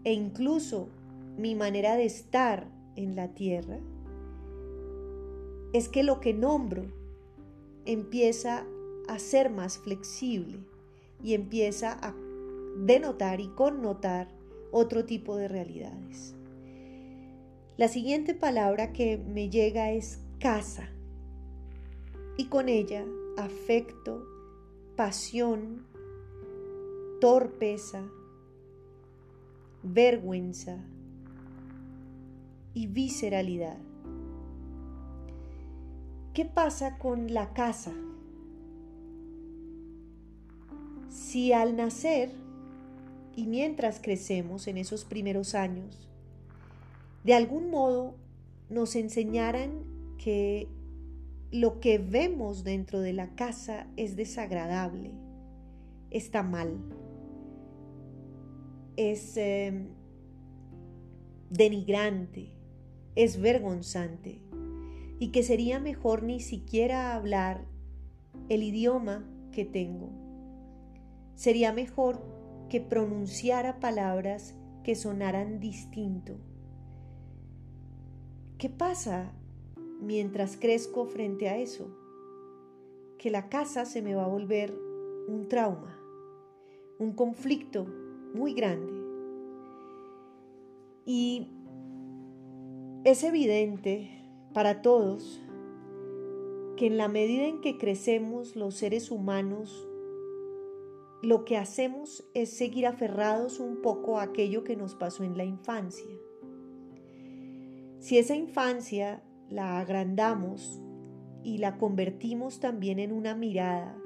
e 0.04 0.14
incluso 0.14 0.88
mi 1.36 1.54
manera 1.54 1.96
de 1.96 2.06
estar 2.06 2.77
en 2.98 3.14
la 3.14 3.28
tierra, 3.28 3.78
es 5.72 5.88
que 5.88 6.02
lo 6.02 6.20
que 6.20 6.34
nombro 6.34 6.84
empieza 7.84 8.66
a 9.06 9.18
ser 9.18 9.50
más 9.50 9.78
flexible 9.78 10.58
y 11.22 11.34
empieza 11.34 11.92
a 11.92 12.14
denotar 12.78 13.40
y 13.40 13.48
connotar 13.48 14.28
otro 14.72 15.04
tipo 15.04 15.36
de 15.36 15.48
realidades. 15.48 16.34
La 17.76 17.88
siguiente 17.88 18.34
palabra 18.34 18.92
que 18.92 19.16
me 19.16 19.48
llega 19.48 19.92
es 19.92 20.18
casa 20.40 20.90
y 22.36 22.46
con 22.46 22.68
ella 22.68 23.04
afecto, 23.36 24.26
pasión, 24.96 25.86
torpeza, 27.20 28.04
vergüenza 29.84 30.84
y 32.78 32.86
visceralidad. 32.86 33.76
¿Qué 36.32 36.44
pasa 36.44 36.96
con 36.96 37.34
la 37.34 37.52
casa? 37.52 37.92
Si 41.08 41.52
al 41.52 41.74
nacer 41.74 42.30
y 43.34 43.48
mientras 43.48 43.98
crecemos 44.00 44.68
en 44.68 44.76
esos 44.76 45.04
primeros 45.04 45.56
años, 45.56 46.08
de 47.24 47.34
algún 47.34 47.68
modo 47.68 48.14
nos 48.70 48.94
enseñaran 48.94 49.82
que 50.16 50.68
lo 51.50 51.80
que 51.80 51.98
vemos 51.98 52.62
dentro 52.62 53.00
de 53.00 53.12
la 53.12 53.34
casa 53.34 53.88
es 53.96 54.14
desagradable, 54.14 55.10
está 56.12 56.44
mal, 56.44 56.78
es 58.94 59.36
em, 59.36 59.88
denigrante, 61.50 62.57
es 63.18 63.40
vergonzante 63.40 64.40
y 65.18 65.30
que 65.32 65.42
sería 65.42 65.80
mejor 65.80 66.22
ni 66.22 66.40
siquiera 66.40 67.14
hablar 67.14 67.66
el 68.48 68.62
idioma 68.62 69.28
que 69.52 69.64
tengo 69.64 70.10
Sería 71.38 71.72
mejor 71.72 72.20
que 72.68 72.80
pronunciara 72.80 73.78
palabras 73.78 74.56
que 74.82 74.96
sonaran 74.96 75.60
distinto. 75.60 76.34
¿Qué 78.58 78.68
pasa 78.68 79.30
mientras 80.00 80.56
crezco 80.56 81.06
frente 81.06 81.48
a 81.48 81.56
eso? 81.56 81.96
Que 83.18 83.30
la 83.30 83.48
casa 83.48 83.84
se 83.84 84.02
me 84.02 84.16
va 84.16 84.24
a 84.24 84.28
volver 84.28 84.76
un 85.28 85.46
trauma, 85.48 85.96
un 86.98 87.12
conflicto 87.12 87.86
muy 88.34 88.52
grande. 88.52 88.94
Y 91.06 91.52
es 93.10 93.24
evidente 93.24 94.10
para 94.52 94.82
todos 94.82 95.40
que 96.76 96.86
en 96.86 96.98
la 96.98 97.08
medida 97.08 97.46
en 97.46 97.62
que 97.62 97.78
crecemos 97.78 98.54
los 98.54 98.74
seres 98.74 99.10
humanos 99.10 99.88
lo 101.22 101.46
que 101.46 101.56
hacemos 101.56 102.28
es 102.34 102.50
seguir 102.50 102.86
aferrados 102.86 103.60
un 103.60 103.80
poco 103.80 104.18
a 104.18 104.24
aquello 104.24 104.62
que 104.62 104.76
nos 104.76 104.94
pasó 104.94 105.24
en 105.24 105.38
la 105.38 105.44
infancia. 105.44 106.14
Si 107.98 108.18
esa 108.18 108.36
infancia 108.36 109.22
la 109.48 109.80
agrandamos 109.80 110.82
y 111.42 111.58
la 111.58 111.78
convertimos 111.78 112.60
también 112.60 112.98
en 112.98 113.12
una 113.12 113.34
mirada 113.34 113.98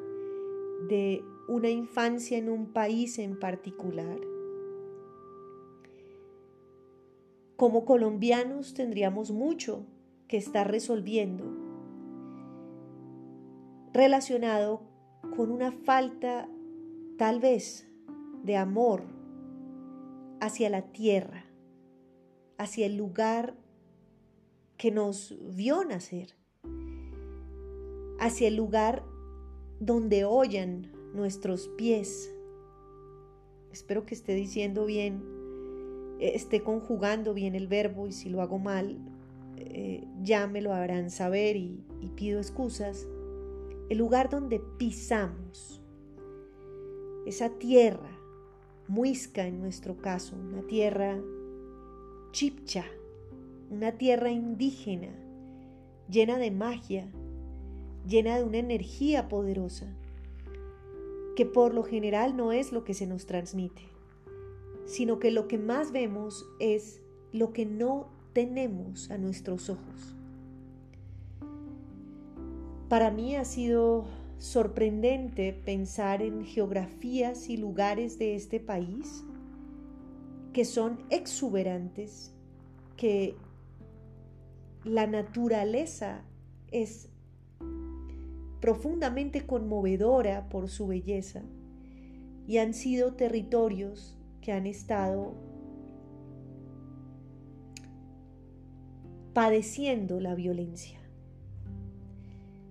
de 0.89 1.25
una 1.49 1.71
infancia 1.71 2.39
en 2.39 2.49
un 2.49 2.73
país 2.73 3.19
en 3.19 3.37
particular, 3.41 4.21
como 7.63 7.85
colombianos 7.85 8.75
tendríamos 8.75 9.31
mucho 9.31 9.87
que 10.27 10.37
estar 10.37 10.69
resolviendo 10.69 11.45
relacionado 13.93 14.83
con 15.37 15.53
una 15.53 15.71
falta 15.71 16.49
tal 17.19 17.39
vez 17.39 17.89
de 18.43 18.57
amor 18.57 19.05
hacia 20.41 20.71
la 20.71 20.91
tierra, 20.91 21.45
hacia 22.59 22.85
el 22.87 22.97
lugar 22.97 23.55
que 24.77 24.91
nos 24.91 25.39
vio 25.55 25.85
nacer, 25.85 26.35
hacia 28.19 28.49
el 28.49 28.57
lugar 28.57 29.05
donde 29.79 30.25
oyan 30.25 30.91
nuestros 31.15 31.69
pies. 31.79 32.35
Espero 33.71 34.05
que 34.05 34.17
esté 34.17 34.35
diciendo 34.35 34.85
bien, 34.85 35.32
esté 36.29 36.63
conjugando 36.63 37.35
bien 37.35 37.55
el 37.55 37.67
verbo 37.67 38.07
y 38.07 38.13
si 38.13 38.29
lo 38.29 38.43
hago 38.43 38.59
mal, 38.59 38.99
eh, 39.57 40.05
ya 40.23 40.47
me 40.47 40.61
lo 40.61 40.73
harán 40.73 41.11
saber 41.11 41.57
y, 41.57 41.85
y 42.01 42.09
pido 42.09 42.39
excusas. 42.39 43.07
El 43.89 43.99
lugar 43.99 44.31
donde 44.31 44.61
pisamos 44.79 45.81
esa 47.27 47.51
tierra, 47.51 48.11
muisca 48.89 49.47
en 49.47 49.61
nuestro 49.61 49.97
caso, 49.97 50.37
una 50.37 50.63
tierra 50.63 51.21
chipcha, 52.33 52.85
una 53.71 53.93
tierra 53.93 54.31
indígena, 54.31 55.09
llena 56.11 56.39
de 56.39 56.51
magia, 56.51 57.09
llena 58.07 58.37
de 58.37 58.45
una 58.45 58.59
energía 58.59 59.29
poderosa, 59.29 59.87
que 61.37 61.47
por 61.47 61.75
lo 61.75 61.83
general 61.85 62.37
no 62.37 62.53
es 62.53 62.73
lo 62.73 62.85
que 62.85 62.95
se 62.95 63.07
nos 63.07 63.27
transmite, 63.27 63.83
sino 64.85 65.19
que 65.19 65.31
lo 65.31 65.49
que 65.49 65.59
más 65.59 65.93
vemos 65.93 66.47
es 66.59 67.01
lo 67.33 67.53
que 67.53 67.67
no 67.67 68.09
tenemos 68.33 69.11
a 69.11 69.19
nuestros 69.19 69.71
ojos. 69.71 70.17
Para 72.89 73.11
mí 73.11 73.37
ha 73.37 73.45
sido 73.45 74.05
sorprendente 74.39 75.53
pensar 75.53 76.21
en 76.21 76.45
geografías 76.45 77.49
y 77.49 77.57
lugares 77.57 78.19
de 78.19 78.35
este 78.35 78.61
país 78.61 79.25
que 80.53 80.65
son 80.65 80.99
exuberantes, 81.09 82.35
que 82.97 83.37
la 84.85 85.07
naturaleza 85.07 86.25
es 86.71 87.09
profundamente 88.61 89.47
conmovedora 89.47 90.49
por 90.49 90.69
su 90.69 90.87
belleza 90.87 91.43
y 92.47 92.59
han 92.59 92.75
sido 92.75 93.15
territorios 93.15 94.19
que 94.43 94.53
han 94.53 94.67
estado 94.67 95.33
padeciendo 99.33 100.21
la 100.21 100.35
violencia. 100.35 100.99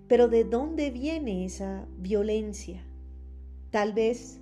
Pero 0.07 0.27
¿de 0.27 0.43
dónde 0.43 0.91
viene 0.91 1.45
esa 1.45 1.87
violencia? 1.97 2.83
Tal 3.71 3.93
vez 3.93 4.39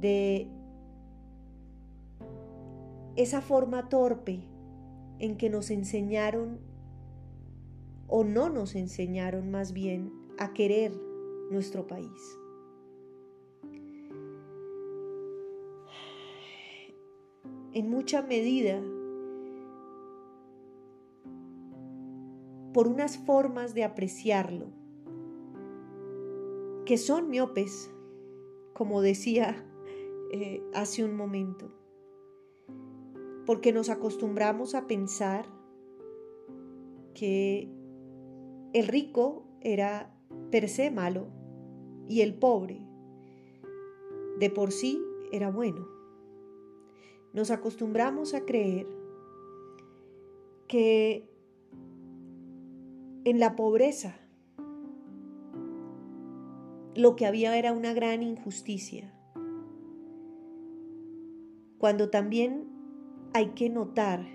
de 0.00 0.48
esa 3.16 3.40
forma 3.40 3.88
torpe 3.88 4.40
en 5.18 5.36
que 5.36 5.50
nos 5.50 5.70
enseñaron 5.70 6.58
o 8.08 8.24
no 8.24 8.48
nos 8.48 8.74
enseñaron 8.74 9.50
más 9.50 9.72
bien 9.72 10.12
a 10.38 10.52
querer 10.52 10.92
nuestro 11.50 11.86
país. 11.86 12.38
En 17.76 17.90
mucha 17.90 18.22
medida, 18.22 18.82
por 22.72 22.88
unas 22.88 23.18
formas 23.18 23.74
de 23.74 23.84
apreciarlo, 23.84 24.68
que 26.86 26.96
son 26.96 27.28
miopes, 27.28 27.94
como 28.72 29.02
decía 29.02 29.62
eh, 30.32 30.62
hace 30.72 31.04
un 31.04 31.14
momento, 31.18 31.70
porque 33.44 33.74
nos 33.74 33.90
acostumbramos 33.90 34.74
a 34.74 34.86
pensar 34.86 35.44
que 37.12 37.70
el 38.72 38.88
rico 38.88 39.44
era 39.60 40.18
per 40.50 40.70
se 40.70 40.90
malo 40.90 41.26
y 42.08 42.22
el 42.22 42.38
pobre 42.38 42.80
de 44.38 44.48
por 44.48 44.72
sí 44.72 44.98
era 45.30 45.50
bueno. 45.50 45.95
Nos 47.36 47.52
acostumbramos 47.52 48.34
a 48.34 48.46
creer 48.46 48.88
que 50.66 51.30
en 53.24 53.38
la 53.38 53.54
pobreza 53.54 54.18
lo 56.94 57.14
que 57.14 57.26
había 57.26 57.56
era 57.58 57.72
una 57.72 57.92
gran 57.92 58.22
injusticia, 58.22 59.12
cuando 61.78 62.10
también 62.10 62.68
hay 63.34 63.50
que 63.50 63.68
notar 63.68 64.26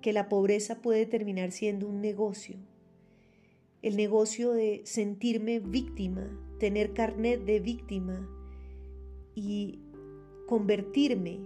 que 0.00 0.12
la 0.12 0.28
pobreza 0.28 0.80
puede 0.80 1.06
terminar 1.06 1.52
siendo 1.52 1.86
un 1.86 2.00
negocio 2.00 2.56
el 3.82 3.98
negocio 3.98 4.52
de 4.52 4.80
sentirme 4.86 5.58
víctima, 5.58 6.26
tener 6.58 6.94
carnet 6.94 7.44
de 7.44 7.60
víctima 7.60 8.26
y 9.34 9.78
convertirme 10.46 11.40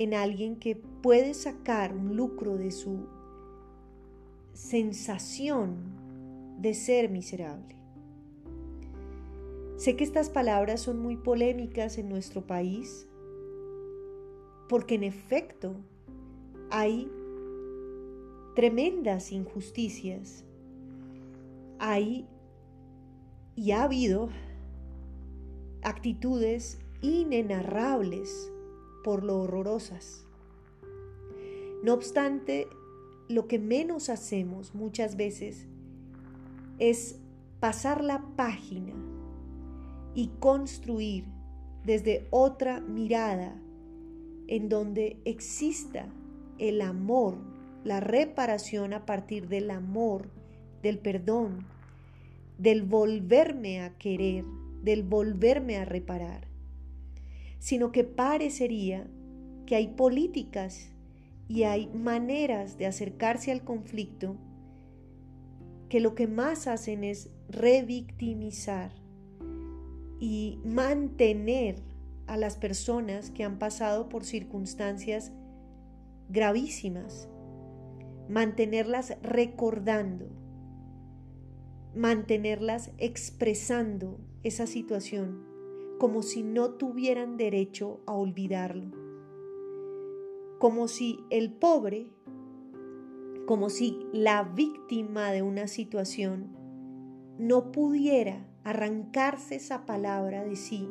en 0.00 0.14
alguien 0.14 0.56
que 0.56 0.76
puede 0.76 1.34
sacar 1.34 1.94
un 1.94 2.16
lucro 2.16 2.56
de 2.56 2.70
su 2.70 3.06
sensación 4.54 5.76
de 6.58 6.72
ser 6.72 7.10
miserable. 7.10 7.76
Sé 9.76 9.96
que 9.96 10.04
estas 10.04 10.30
palabras 10.30 10.80
son 10.80 11.00
muy 11.00 11.18
polémicas 11.18 11.98
en 11.98 12.08
nuestro 12.08 12.46
país 12.46 13.06
porque 14.70 14.94
en 14.94 15.04
efecto 15.04 15.76
hay 16.70 17.06
tremendas 18.54 19.32
injusticias 19.32 20.46
hay 21.78 22.26
y 23.54 23.72
ha 23.72 23.82
habido 23.82 24.30
actitudes 25.82 26.78
inenarrables 27.02 28.50
por 29.02 29.22
lo 29.22 29.40
horrorosas. 29.40 30.26
No 31.82 31.94
obstante, 31.94 32.68
lo 33.28 33.46
que 33.46 33.58
menos 33.58 34.08
hacemos 34.08 34.74
muchas 34.74 35.16
veces 35.16 35.66
es 36.78 37.18
pasar 37.60 38.02
la 38.04 38.24
página 38.36 38.94
y 40.14 40.28
construir 40.40 41.24
desde 41.84 42.26
otra 42.30 42.80
mirada 42.80 43.60
en 44.48 44.68
donde 44.68 45.18
exista 45.24 46.08
el 46.58 46.82
amor, 46.82 47.38
la 47.84 48.00
reparación 48.00 48.92
a 48.92 49.06
partir 49.06 49.48
del 49.48 49.70
amor 49.70 50.28
del 50.82 50.98
perdón, 50.98 51.66
del 52.58 52.82
volverme 52.82 53.82
a 53.82 53.96
querer, 53.98 54.44
del 54.82 55.02
volverme 55.02 55.76
a 55.76 55.84
reparar, 55.84 56.46
sino 57.60 57.92
que 57.92 58.02
parecería 58.02 59.06
que 59.66 59.76
hay 59.76 59.86
políticas 59.86 60.90
y 61.46 61.62
hay 61.62 61.86
maneras 61.88 62.76
de 62.78 62.86
acercarse 62.86 63.52
al 63.52 63.62
conflicto 63.62 64.36
que 65.88 66.00
lo 66.00 66.16
que 66.16 66.26
más 66.26 66.66
hacen 66.66 67.04
es 67.04 67.30
revictimizar 67.48 68.92
y 70.18 70.58
mantener 70.64 71.76
a 72.26 72.36
las 72.36 72.56
personas 72.56 73.30
que 73.30 73.44
han 73.44 73.58
pasado 73.58 74.08
por 74.08 74.24
circunstancias 74.24 75.32
gravísimas, 76.28 77.28
mantenerlas 78.28 79.16
recordando 79.22 80.40
mantenerlas 81.94 82.92
expresando 82.98 84.20
esa 84.42 84.66
situación 84.66 85.49
como 86.00 86.22
si 86.22 86.42
no 86.42 86.70
tuvieran 86.70 87.36
derecho 87.36 88.00
a 88.06 88.14
olvidarlo, 88.14 88.90
como 90.58 90.88
si 90.88 91.20
el 91.28 91.52
pobre, 91.52 92.06
como 93.46 93.68
si 93.68 93.98
la 94.10 94.42
víctima 94.44 95.30
de 95.30 95.42
una 95.42 95.68
situación 95.68 96.56
no 97.38 97.70
pudiera 97.70 98.48
arrancarse 98.64 99.56
esa 99.56 99.84
palabra 99.84 100.42
de 100.42 100.56
sí 100.56 100.88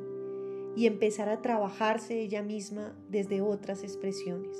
y 0.75 0.85
empezar 0.85 1.27
a 1.27 1.41
trabajarse 1.41 2.21
ella 2.21 2.43
misma 2.43 2.95
desde 3.09 3.41
otras 3.41 3.81
expresiones. 3.81 4.55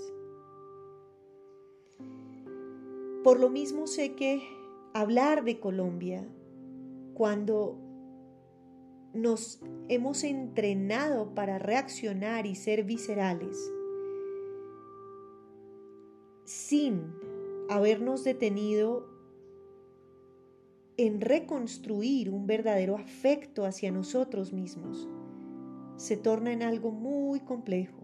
Por 3.23 3.39
lo 3.39 3.51
mismo 3.51 3.85
sé 3.85 4.15
que 4.15 4.41
hablar 4.95 5.43
de 5.43 5.59
Colombia 5.59 6.27
cuando 7.13 7.88
nos 9.13 9.61
hemos 9.87 10.23
entrenado 10.23 11.33
para 11.33 11.57
reaccionar 11.59 12.45
y 12.45 12.55
ser 12.55 12.83
viscerales 12.83 13.57
sin 16.49 17.13
habernos 17.69 18.23
detenido 18.23 19.07
en 20.97 21.21
reconstruir 21.21 22.31
un 22.31 22.47
verdadero 22.47 22.97
afecto 22.97 23.65
hacia 23.65 23.91
nosotros 23.91 24.51
mismos, 24.51 25.07
se 25.95 26.17
torna 26.17 26.51
en 26.51 26.63
algo 26.63 26.91
muy 26.91 27.39
complejo. 27.39 28.03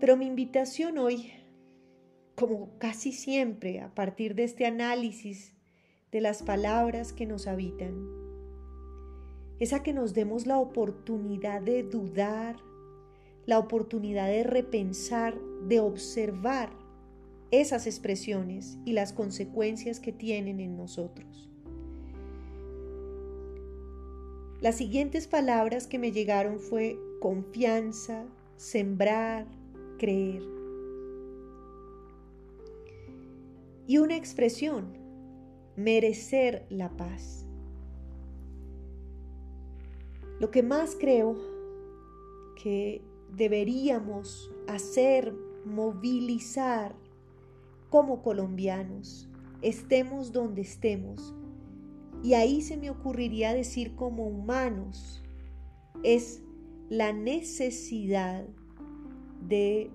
Pero 0.00 0.16
mi 0.16 0.26
invitación 0.26 0.98
hoy, 0.98 1.32
como 2.42 2.76
casi 2.78 3.12
siempre 3.12 3.80
a 3.80 3.94
partir 3.94 4.34
de 4.34 4.42
este 4.42 4.66
análisis 4.66 5.52
de 6.10 6.20
las 6.20 6.42
palabras 6.42 7.12
que 7.12 7.24
nos 7.24 7.46
habitan, 7.46 7.94
es 9.60 9.72
a 9.72 9.84
que 9.84 9.92
nos 9.92 10.12
demos 10.12 10.48
la 10.48 10.58
oportunidad 10.58 11.62
de 11.62 11.84
dudar, 11.84 12.56
la 13.46 13.60
oportunidad 13.60 14.26
de 14.26 14.42
repensar, 14.42 15.38
de 15.68 15.78
observar 15.78 16.70
esas 17.52 17.86
expresiones 17.86 18.76
y 18.84 18.92
las 18.92 19.12
consecuencias 19.12 20.00
que 20.00 20.10
tienen 20.10 20.58
en 20.58 20.76
nosotros. 20.76 21.48
Las 24.60 24.78
siguientes 24.78 25.28
palabras 25.28 25.86
que 25.86 26.00
me 26.00 26.10
llegaron 26.10 26.58
fue 26.58 26.98
confianza, 27.20 28.24
sembrar, 28.56 29.46
creer. 29.96 30.61
Y 33.86 33.98
una 33.98 34.16
expresión, 34.16 34.96
merecer 35.76 36.66
la 36.70 36.90
paz. 36.96 37.46
Lo 40.38 40.50
que 40.50 40.62
más 40.62 40.96
creo 40.98 41.36
que 42.62 43.02
deberíamos 43.34 44.50
hacer, 44.68 45.34
movilizar 45.64 46.94
como 47.90 48.22
colombianos, 48.22 49.28
estemos 49.62 50.32
donde 50.32 50.62
estemos, 50.62 51.34
y 52.22 52.34
ahí 52.34 52.62
se 52.62 52.76
me 52.76 52.90
ocurriría 52.90 53.52
decir 53.52 53.94
como 53.94 54.26
humanos, 54.26 55.22
es 56.02 56.42
la 56.88 57.12
necesidad 57.12 58.46
de 59.48 59.90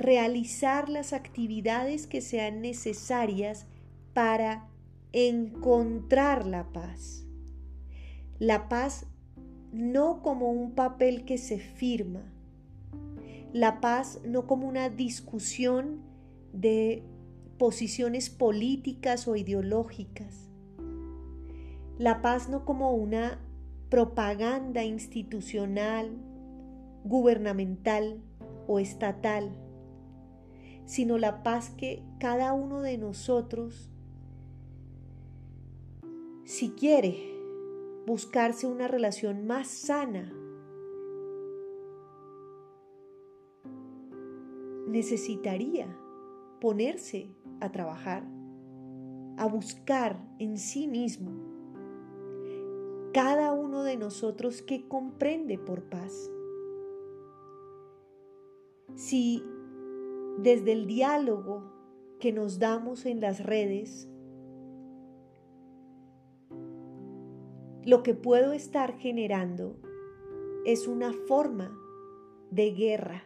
realizar 0.00 0.88
las 0.88 1.12
actividades 1.12 2.06
que 2.06 2.22
sean 2.22 2.62
necesarias 2.62 3.66
para 4.14 4.66
encontrar 5.12 6.46
la 6.46 6.72
paz. 6.72 7.26
La 8.38 8.68
paz 8.70 9.06
no 9.72 10.22
como 10.22 10.50
un 10.50 10.72
papel 10.74 11.26
que 11.26 11.36
se 11.36 11.58
firma, 11.58 12.22
la 13.52 13.80
paz 13.82 14.20
no 14.24 14.46
como 14.46 14.66
una 14.66 14.88
discusión 14.88 16.00
de 16.54 17.04
posiciones 17.58 18.30
políticas 18.30 19.28
o 19.28 19.36
ideológicas, 19.36 20.48
la 21.98 22.22
paz 22.22 22.48
no 22.48 22.64
como 22.64 22.94
una 22.94 23.38
propaganda 23.90 24.82
institucional, 24.82 26.16
gubernamental 27.04 28.22
o 28.66 28.78
estatal, 28.78 29.50
sino 30.90 31.18
la 31.18 31.44
paz 31.44 31.70
que 31.70 32.02
cada 32.18 32.52
uno 32.52 32.80
de 32.80 32.98
nosotros, 32.98 33.92
si 36.42 36.70
quiere 36.70 37.32
buscarse 38.08 38.66
una 38.66 38.88
relación 38.88 39.46
más 39.46 39.68
sana, 39.68 40.32
necesitaría 44.88 45.96
ponerse 46.60 47.30
a 47.60 47.70
trabajar, 47.70 48.24
a 49.36 49.46
buscar 49.46 50.20
en 50.40 50.58
sí 50.58 50.88
mismo 50.88 51.30
cada 53.14 53.52
uno 53.52 53.84
de 53.84 53.96
nosotros 53.96 54.60
que 54.60 54.88
comprende 54.88 55.56
por 55.56 55.84
paz. 55.84 56.32
Si 58.96 59.44
desde 60.38 60.72
el 60.72 60.86
diálogo 60.86 61.72
que 62.18 62.32
nos 62.32 62.58
damos 62.58 63.06
en 63.06 63.20
las 63.20 63.44
redes, 63.44 64.08
lo 67.84 68.02
que 68.02 68.14
puedo 68.14 68.52
estar 68.52 68.98
generando 68.98 69.76
es 70.64 70.86
una 70.86 71.12
forma 71.26 71.76
de 72.50 72.70
guerra. 72.72 73.24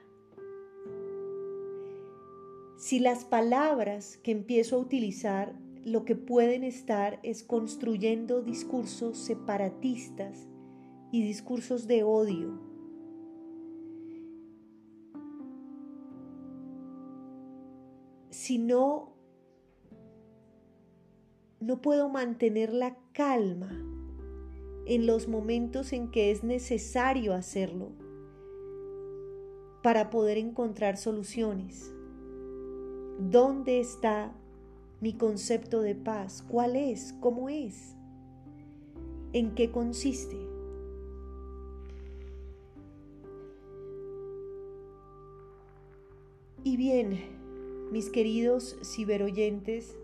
Si 2.77 3.01
las 3.01 3.25
palabras 3.25 4.19
que 4.19 4.31
empiezo 4.31 4.77
a 4.77 4.81
utilizar 4.81 5.55
lo 5.85 6.05
que 6.05 6.17
pueden 6.17 6.65
estar 6.65 7.21
es 7.23 7.43
construyendo 7.43 8.41
discursos 8.41 9.19
separatistas 9.19 10.49
y 11.13 11.23
discursos 11.23 11.87
de 11.87 12.03
odio. 12.03 12.74
Si 18.45 18.59
no, 18.59 19.15
no 21.61 21.81
puedo 21.81 22.11
mantener 22.11 22.75
la 22.75 22.95
calma 23.15 23.71
en 24.85 25.07
los 25.07 25.29
momentos 25.29 25.95
en 25.95 26.11
que 26.11 26.31
es 26.31 26.45
necesario 26.45 27.33
hacerlo 27.33 27.93
para 29.83 30.11
poder 30.11 30.37
encontrar 30.37 30.99
soluciones. 30.99 31.91
¿Dónde 33.19 33.81
está 33.81 34.35
mi 35.01 35.15
concepto 35.15 35.81
de 35.81 35.95
paz? 35.95 36.45
¿Cuál 36.47 36.77
es? 36.77 37.15
¿Cómo 37.21 37.49
es? 37.49 37.97
¿En 39.33 39.55
qué 39.55 39.71
consiste? 39.71 40.37
Y 46.63 46.77
bien, 46.77 47.44
mis 47.95 48.11
queridos 48.11 48.77
ciberoyentes, 48.83 49.97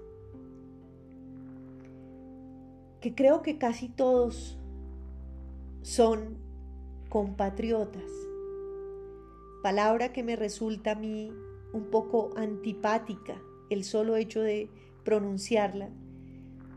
que 3.00 3.16
creo 3.16 3.42
que 3.42 3.58
casi 3.58 3.88
todos 3.88 4.56
son 5.82 6.36
compatriotas, 7.08 8.08
palabra 9.64 10.12
que 10.12 10.22
me 10.22 10.36
resulta 10.36 10.92
a 10.92 10.94
mí 10.94 11.32
un 11.72 11.90
poco 11.90 12.30
antipática 12.36 13.42
el 13.70 13.82
solo 13.82 14.14
hecho 14.14 14.40
de 14.40 14.70
pronunciarla, 15.02 15.90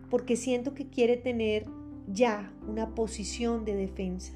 porque 0.10 0.36
siento 0.36 0.74
que 0.74 0.88
quiere 0.88 1.16
tener 1.16 1.68
ya 2.08 2.52
una 2.68 2.96
posición 2.96 3.66
de 3.66 3.76
defensa. 3.76 4.34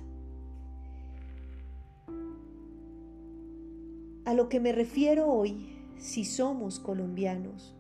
A 4.26 4.36
lo 4.36 4.48
que 4.48 4.60
me 4.60 4.74
refiero 4.74 5.26
hoy, 5.26 5.77
si 5.98 6.26
somos 6.26 6.80
colombianos 6.80 7.76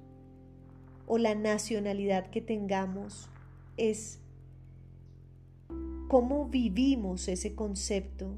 o 1.05 1.17
la 1.17 1.35
nacionalidad 1.35 2.29
que 2.29 2.41
tengamos, 2.41 3.29
es 3.77 4.19
cómo 6.07 6.47
vivimos 6.47 7.27
ese 7.27 7.55
concepto 7.55 8.37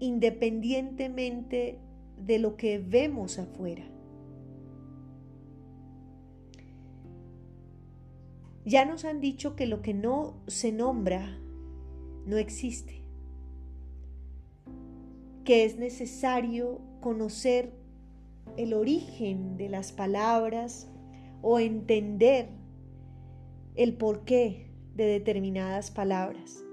independientemente 0.00 1.78
de 2.24 2.38
lo 2.38 2.56
que 2.56 2.78
vemos 2.78 3.38
afuera. 3.38 3.84
Ya 8.64 8.84
nos 8.84 9.04
han 9.04 9.20
dicho 9.20 9.56
que 9.56 9.66
lo 9.66 9.80
que 9.80 9.94
no 9.94 10.34
se 10.46 10.72
nombra 10.72 11.38
no 12.26 12.36
existe, 12.36 13.02
que 15.44 15.64
es 15.64 15.78
necesario 15.78 16.80
conocer 17.00 17.77
el 18.58 18.74
origen 18.74 19.56
de 19.56 19.68
las 19.68 19.92
palabras 19.92 20.90
o 21.42 21.60
entender 21.60 22.48
el 23.76 23.96
porqué 23.96 24.72
de 24.96 25.04
determinadas 25.04 25.92
palabras. 25.92 26.64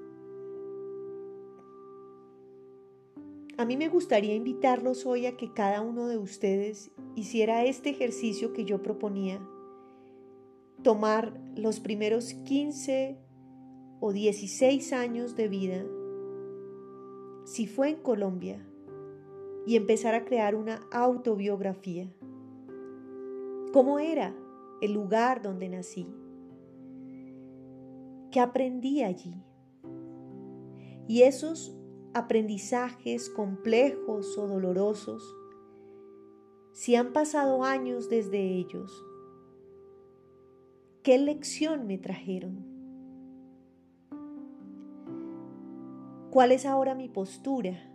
A 3.57 3.65
mí 3.65 3.77
me 3.77 3.87
gustaría 3.87 4.33
invitarlos 4.33 5.05
hoy 5.05 5.27
a 5.27 5.37
que 5.37 5.53
cada 5.53 5.81
uno 5.81 6.07
de 6.07 6.17
ustedes 6.17 6.91
hiciera 7.15 7.63
este 7.63 7.91
ejercicio 7.91 8.51
que 8.51 8.65
yo 8.65 8.81
proponía 8.81 9.39
tomar 10.83 11.39
los 11.55 11.79
primeros 11.79 12.33
15 12.33 13.19
o 13.99 14.11
16 14.11 14.91
años 14.91 15.35
de 15.35 15.47
vida, 15.47 15.85
si 17.45 17.67
fue 17.67 17.89
en 17.89 17.97
Colombia, 17.97 18.65
y 19.65 19.75
empezar 19.75 20.15
a 20.15 20.25
crear 20.25 20.55
una 20.55 20.81
autobiografía. 20.91 22.11
¿Cómo 23.73 23.99
era 23.99 24.35
el 24.81 24.93
lugar 24.93 25.41
donde 25.41 25.69
nací? 25.69 26.07
¿Qué 28.31 28.39
aprendí 28.39 29.03
allí? 29.03 29.43
Y 31.07 31.23
esos 31.23 31.77
aprendizajes 32.13 33.29
complejos 33.29 34.37
o 34.37 34.47
dolorosos, 34.47 35.23
si 36.71 36.95
han 36.95 37.13
pasado 37.13 37.63
años 37.63 38.09
desde 38.09 38.39
ellos, 38.39 38.91
¿Qué 41.05 41.19
lección 41.19 41.85
me 41.85 41.99
trajeron? 41.99 42.65
¿Cuál 46.31 46.51
es 46.51 46.65
ahora 46.65 46.95
mi 46.95 47.09
postura? 47.09 47.94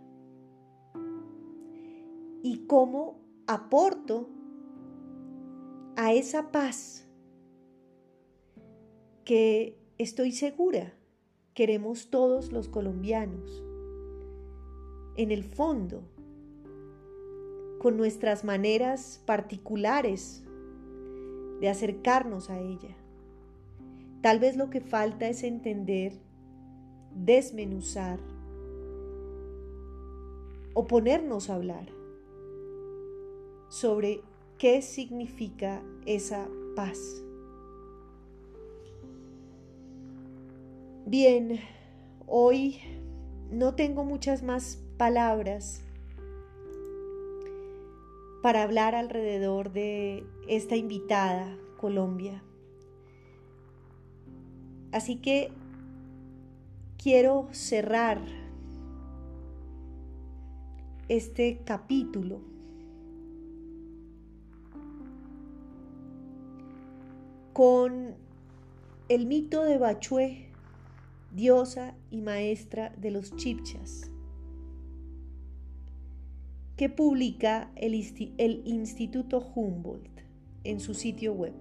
¿Y 2.43 2.65
cómo 2.65 3.19
aporto 3.45 4.27
a 5.95 6.11
esa 6.13 6.51
paz 6.51 7.07
que 9.23 9.77
estoy 9.99 10.31
segura 10.31 10.91
queremos 11.53 12.09
todos 12.09 12.51
los 12.51 12.67
colombianos? 12.67 13.63
En 15.17 15.29
el 15.29 15.43
fondo, 15.43 16.01
con 17.79 17.95
nuestras 17.95 18.43
maneras 18.43 19.21
particulares 19.27 20.43
de 21.59 21.69
acercarnos 21.69 22.49
a 22.49 22.59
ella. 22.59 22.97
Tal 24.21 24.39
vez 24.39 24.57
lo 24.57 24.71
que 24.71 24.81
falta 24.81 25.27
es 25.27 25.43
entender, 25.43 26.13
desmenuzar 27.13 28.19
o 30.73 30.87
ponernos 30.87 31.51
a 31.51 31.55
hablar 31.55 32.00
sobre 33.71 34.21
¿Qué 34.57 34.83
significa 34.83 35.81
esa 36.05 36.47
paz? 36.75 37.23
Bien, 41.07 41.59
hoy 42.27 42.79
no 43.49 43.73
tengo 43.73 44.03
muchas 44.03 44.43
más 44.43 44.77
palabras 44.97 45.81
para 48.43 48.61
hablar 48.61 48.93
alrededor 48.93 49.71
de 49.71 50.25
esta 50.47 50.75
invitada, 50.75 51.57
Colombia. 51.79 52.43
Así 54.91 55.15
que 55.15 55.49
quiero 57.01 57.47
cerrar 57.51 58.21
este 61.07 61.61
capítulo 61.65 62.50
con 67.53 68.15
el 69.09 69.25
mito 69.25 69.63
de 69.63 69.77
Bachué 69.77 70.47
diosa 71.31 71.95
y 72.09 72.21
maestra 72.21 72.93
de 72.97 73.11
los 73.11 73.35
chipchas, 73.35 74.09
que 76.75 76.89
publica 76.89 77.71
el, 77.75 77.93
el 78.37 78.61
Instituto 78.65 79.39
Humboldt 79.39 80.21
en 80.63 80.79
su 80.79 80.93
sitio 80.93 81.33
web. 81.33 81.53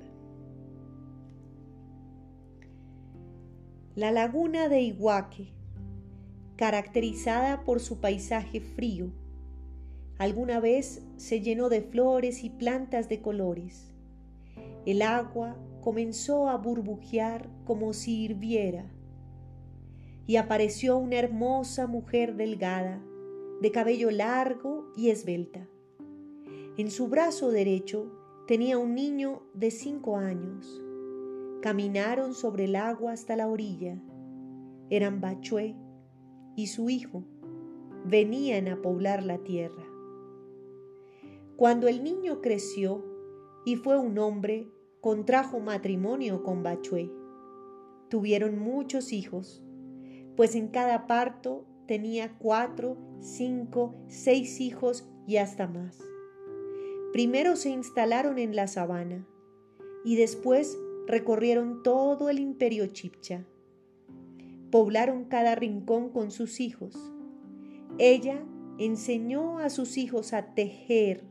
La 3.94 4.12
laguna 4.12 4.68
de 4.68 4.82
Iguaque, 4.82 5.48
caracterizada 6.56 7.64
por 7.64 7.80
su 7.80 8.00
paisaje 8.00 8.60
frío, 8.60 9.10
alguna 10.18 10.60
vez 10.60 11.02
se 11.16 11.40
llenó 11.40 11.68
de 11.68 11.82
flores 11.82 12.44
y 12.44 12.50
plantas 12.50 13.08
de 13.08 13.20
colores. 13.20 13.92
El 14.86 15.02
agua 15.02 15.56
comenzó 15.80 16.48
a 16.48 16.56
burbujear 16.56 17.48
como 17.64 17.92
si 17.92 18.22
hirviera 18.24 18.90
y 20.30 20.36
apareció 20.36 20.96
una 20.96 21.16
hermosa 21.16 21.88
mujer 21.88 22.36
delgada, 22.36 23.02
de 23.60 23.72
cabello 23.72 24.12
largo 24.12 24.92
y 24.96 25.10
esbelta. 25.10 25.68
En 26.76 26.90
su 26.92 27.08
brazo 27.08 27.50
derecho 27.50 28.12
tenía 28.46 28.78
un 28.78 28.94
niño 28.94 29.42
de 29.54 29.72
cinco 29.72 30.16
años. 30.16 30.80
Caminaron 31.62 32.34
sobre 32.34 32.66
el 32.66 32.76
agua 32.76 33.10
hasta 33.10 33.34
la 33.34 33.48
orilla. 33.48 34.00
Eran 34.88 35.20
Bachué 35.20 35.74
y 36.54 36.68
su 36.68 36.90
hijo. 36.90 37.24
Venían 38.04 38.68
a 38.68 38.80
poblar 38.80 39.24
la 39.24 39.38
tierra. 39.38 39.84
Cuando 41.56 41.88
el 41.88 42.04
niño 42.04 42.40
creció 42.40 43.04
y 43.64 43.74
fue 43.74 43.98
un 43.98 44.16
hombre, 44.18 44.68
contrajo 45.00 45.60
matrimonio 45.60 46.42
con 46.42 46.62
Bachué. 46.62 47.10
Tuvieron 48.08 48.58
muchos 48.58 49.12
hijos 49.12 49.64
pues 50.40 50.54
en 50.54 50.68
cada 50.68 51.06
parto 51.06 51.66
tenía 51.86 52.38
cuatro, 52.38 52.96
cinco, 53.20 53.94
seis 54.08 54.58
hijos 54.58 55.06
y 55.26 55.36
hasta 55.36 55.66
más. 55.66 55.98
Primero 57.12 57.56
se 57.56 57.68
instalaron 57.68 58.38
en 58.38 58.56
la 58.56 58.66
sabana 58.66 59.28
y 60.02 60.16
después 60.16 60.78
recorrieron 61.06 61.82
todo 61.82 62.30
el 62.30 62.38
imperio 62.38 62.86
chipcha. 62.86 63.44
Poblaron 64.70 65.26
cada 65.26 65.56
rincón 65.56 66.08
con 66.08 66.30
sus 66.30 66.60
hijos. 66.60 66.96
Ella 67.98 68.42
enseñó 68.78 69.58
a 69.58 69.68
sus 69.68 69.98
hijos 69.98 70.32
a 70.32 70.54
tejer, 70.54 71.24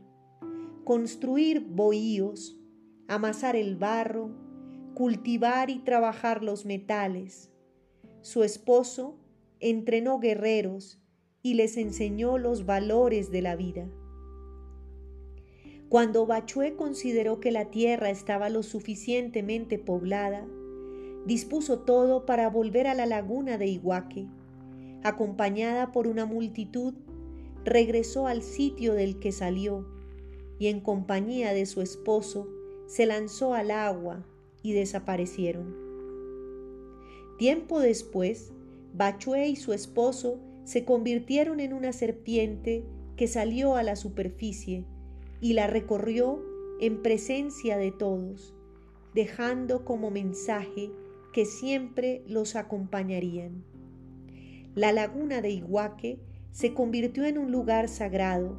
construir 0.84 1.66
bohíos, 1.66 2.59
amasar 3.10 3.56
el 3.56 3.74
barro, 3.74 4.30
cultivar 4.94 5.68
y 5.68 5.80
trabajar 5.80 6.44
los 6.44 6.64
metales, 6.64 7.50
su 8.20 8.44
esposo 8.44 9.18
entrenó 9.58 10.20
guerreros 10.20 11.02
y 11.42 11.54
les 11.54 11.76
enseñó 11.76 12.38
los 12.38 12.66
valores 12.66 13.32
de 13.32 13.42
la 13.42 13.56
vida. 13.56 13.88
Cuando 15.88 16.24
Bachué 16.24 16.76
consideró 16.76 17.40
que 17.40 17.50
la 17.50 17.72
tierra 17.72 18.10
estaba 18.10 18.48
lo 18.48 18.62
suficientemente 18.62 19.76
poblada, 19.80 20.46
dispuso 21.26 21.80
todo 21.80 22.24
para 22.26 22.48
volver 22.48 22.86
a 22.86 22.94
la 22.94 23.06
laguna 23.06 23.58
de 23.58 23.66
Iguaque. 23.66 24.28
Acompañada 25.02 25.90
por 25.90 26.06
una 26.06 26.26
multitud, 26.26 26.94
regresó 27.64 28.28
al 28.28 28.42
sitio 28.42 28.94
del 28.94 29.18
que 29.18 29.32
salió 29.32 29.84
y 30.60 30.68
en 30.68 30.80
compañía 30.80 31.52
de 31.52 31.66
su 31.66 31.82
esposo 31.82 32.59
se 32.90 33.06
lanzó 33.06 33.54
al 33.54 33.70
agua 33.70 34.26
y 34.64 34.72
desaparecieron. 34.72 35.76
Tiempo 37.38 37.78
después, 37.78 38.52
Bachué 38.92 39.46
y 39.46 39.54
su 39.54 39.72
esposo 39.72 40.40
se 40.64 40.84
convirtieron 40.84 41.60
en 41.60 41.72
una 41.72 41.92
serpiente 41.92 42.84
que 43.16 43.28
salió 43.28 43.76
a 43.76 43.84
la 43.84 43.94
superficie 43.94 44.84
y 45.40 45.52
la 45.52 45.68
recorrió 45.68 46.42
en 46.80 47.00
presencia 47.00 47.76
de 47.76 47.92
todos, 47.92 48.56
dejando 49.14 49.84
como 49.84 50.10
mensaje 50.10 50.90
que 51.32 51.44
siempre 51.44 52.24
los 52.26 52.56
acompañarían. 52.56 53.62
La 54.74 54.90
laguna 54.90 55.40
de 55.42 55.50
Iguaque 55.50 56.18
se 56.50 56.74
convirtió 56.74 57.24
en 57.24 57.38
un 57.38 57.52
lugar 57.52 57.88
sagrado 57.88 58.58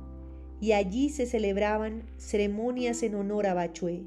y 0.61 0.71
allí 0.71 1.09
se 1.09 1.25
celebraban 1.25 2.03
ceremonias 2.15 3.03
en 3.03 3.15
honor 3.15 3.45
a 3.45 3.53
Bachué. 3.53 4.05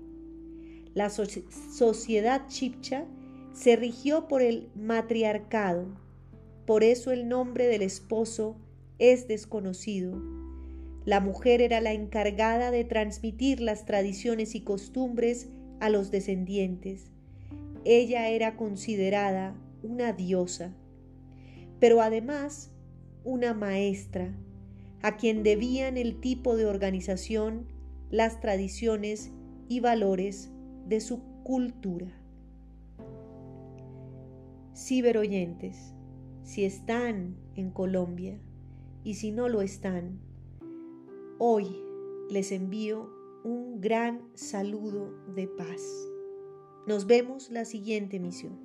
La 0.95 1.11
sociedad 1.11 2.47
chipcha 2.47 3.05
se 3.53 3.75
rigió 3.75 4.29
por 4.29 4.43
el 4.43 4.71
matriarcado, 4.77 5.87
por 6.67 6.85
eso 6.85 7.11
el 7.11 7.29
nombre 7.29 7.67
del 7.67 7.83
esposo 7.83 8.57
es 9.01 9.27
desconocido. 9.27 10.23
La 11.05 11.21
mujer 11.21 11.61
era 11.61 11.81
la 11.81 11.93
encargada 11.93 12.71
de 12.71 12.85
transmitir 12.85 13.61
las 13.61 13.85
tradiciones 13.85 14.55
y 14.55 14.61
costumbres 14.61 15.49
a 15.81 15.91
los 15.91 16.13
descendientes. 16.13 17.11
Ella 17.85 18.29
era 18.29 18.57
considerada 18.57 19.57
una 19.83 20.13
diosa, 20.13 20.75
pero 21.81 22.01
además 22.01 22.71
una 23.25 23.53
maestra, 23.53 24.33
a 25.03 25.17
quien 25.17 25.43
debían 25.43 25.99
el 25.99 26.21
tipo 26.21 26.57
de 26.57 26.67
organización, 26.67 27.67
las 28.11 28.41
tradiciones 28.41 29.33
y 29.69 29.81
valores 29.81 30.54
de 30.87 31.01
su 31.01 31.21
cultura 31.43 32.25
ciberoyentes, 34.75 35.95
si 36.43 36.65
están 36.65 37.37
en 37.55 37.71
Colombia 37.71 38.39
y 39.05 39.15
si 39.15 39.31
no 39.31 39.49
lo 39.49 39.63
están, 39.63 40.19
hoy 41.39 41.67
les 42.29 42.53
envío 42.53 43.09
un 43.45 43.81
gran 43.81 44.29
saludo 44.35 45.15
de 45.35 45.47
paz. 45.47 45.81
Nos 46.87 47.07
vemos 47.07 47.51
la 47.51 47.65
siguiente 47.65 48.19
misión. 48.19 48.64